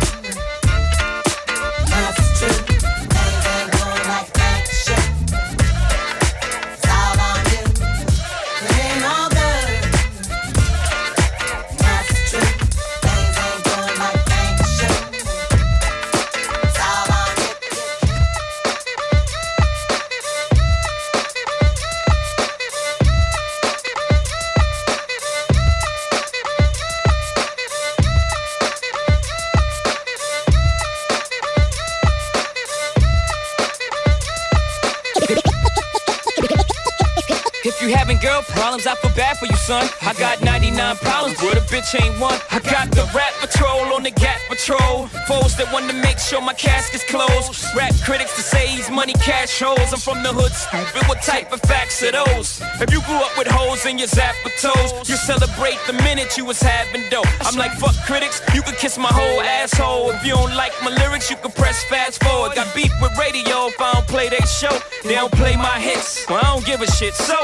If 37.77 37.83
you 37.83 37.95
having 37.95 38.17
girl 38.19 38.41
problems, 38.43 38.87
I 38.87 38.95
feel 38.97 39.13
bad 39.15 39.37
for 39.37 39.47
you, 39.47 39.57
son. 39.57 39.89
I 40.01 40.15
got 40.15 40.41
99 40.41 40.97
problems, 40.97 41.37
but 41.41 41.59
a 41.59 41.61
bitch 41.69 41.93
ain't 42.01 42.19
one. 42.19 42.39
I 42.51 42.59
got 42.61 42.91
the 42.91 43.05
rap 43.15 43.33
patrol 43.41 43.93
on 43.93 44.03
the 44.03 44.11
gap 44.11 44.41
patrol. 44.49 45.09
Foes 45.29 45.57
that 45.57 45.71
want 45.73 45.91
to 45.91 45.97
make 46.01 46.19
sure 46.19 46.41
my 46.41 46.55
casket's 46.55 47.05
closed. 47.05 47.53
Rap 47.77 47.93
critics 48.03 48.35
to 48.37 48.43
say 48.43 48.67
he's 48.67 48.91
money 48.91 49.13
cash 49.15 49.61
holes. 49.61 49.93
I'm 49.93 50.01
from 50.01 50.23
the 50.23 50.33
hood, 50.33 50.53
stupid. 50.53 51.07
What 51.09 51.21
type 51.21 51.53
of 51.53 51.61
facts 51.63 52.03
are 52.03 52.13
those? 52.13 52.63
If 52.81 52.91
you 52.91 53.03
grew 53.03 53.21
up 53.21 53.37
with 53.37 53.49
hoes 53.49 53.85
in 53.85 53.99
your 53.99 54.09
zapper 54.09 54.53
toes, 54.57 55.09
you 55.09 55.17
celebrate 55.17 55.77
the 55.87 55.95
minute 56.01 56.37
you 56.39 56.47
was 56.47 56.61
having 56.61 57.05
dope. 57.11 57.29
I'm 57.45 57.57
like, 57.57 57.73
fuck 57.73 57.97
critics, 58.07 58.41
you 58.55 58.63
can 58.63 58.75
kiss 58.77 58.97
my 58.97 59.13
whole 59.13 59.41
asshole. 59.43 60.11
If 60.17 60.25
you 60.25 60.33
don't 60.33 60.57
like 60.57 60.73
my 60.83 60.95
lyrics, 60.97 61.31
you 61.31 61.37
can 61.37 61.53
press 61.53 61.85
fast 61.85 62.25
forward. 62.25 62.55
Got 62.55 62.75
beef 62.75 62.93
with 63.03 63.13
radio 63.19 63.69
if 63.69 63.81
I 63.81 63.93
don't 63.93 64.09
play 64.09 64.31
they 64.31 64.41
show. 64.47 64.73
They 65.05 65.15
don't 65.15 65.33
play 65.33 65.57
my 65.57 65.79
hits, 65.79 66.27
well, 66.29 66.41
I 66.41 66.55
don't 66.55 66.65
give 66.65 66.81
a 66.81 66.91
shit. 66.91 67.15
So, 67.15 67.37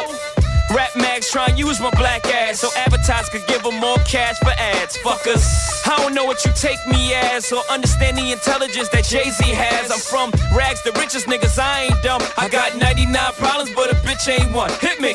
Rap 0.70 0.94
mags 0.96 1.30
try 1.30 1.48
use 1.48 1.80
my 1.80 1.90
black 1.90 2.24
ass 2.26 2.60
so 2.60 2.68
advertisers 2.76 3.28
could 3.28 3.46
give 3.46 3.62
them 3.62 3.78
more 3.78 3.98
cash 3.98 4.38
for 4.38 4.50
ads. 4.50 4.96
Fuckers, 4.98 5.44
I 5.86 5.96
don't 5.98 6.14
know 6.14 6.24
what 6.24 6.44
you 6.44 6.52
take 6.54 6.78
me 6.86 7.14
as 7.14 7.52
or 7.52 7.62
understand 7.70 8.16
the 8.16 8.32
intelligence 8.32 8.88
that 8.90 9.04
Jay 9.04 9.28
Z 9.30 9.44
has. 9.44 9.90
I'm 9.90 9.98
from 9.98 10.30
rags, 10.56 10.82
the 10.82 10.92
richest 10.92 11.26
niggas, 11.26 11.58
I 11.58 11.84
ain't 11.84 12.02
dumb. 12.02 12.22
I 12.38 12.48
got 12.48 12.76
99 12.76 13.32
problems, 13.34 13.70
but 13.74 13.90
a 13.90 13.94
bitch 13.96 14.28
ain't 14.28 14.52
one. 14.54 14.70
Hit 14.80 15.00
me. 15.00 15.14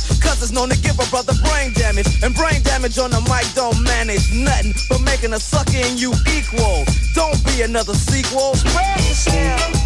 It's 0.51 0.59
known 0.59 0.67
to 0.67 0.77
give 0.81 0.99
a 0.99 1.09
brother 1.09 1.31
brain 1.47 1.71
damage. 1.71 2.21
And 2.21 2.35
brain 2.35 2.61
damage 2.61 2.97
on 2.99 3.11
the 3.11 3.21
mic 3.21 3.47
don't 3.55 3.81
manage 3.83 4.33
nothing 4.33 4.73
but 4.89 4.99
making 4.99 5.31
a 5.31 5.39
sucker 5.39 5.77
in 5.77 5.97
you 5.97 6.11
equal. 6.27 6.83
Don't 7.15 7.39
be 7.45 7.61
another 7.61 7.93
sequel. 7.93 8.55
Spread 8.55 8.97
yourself. 8.97 9.80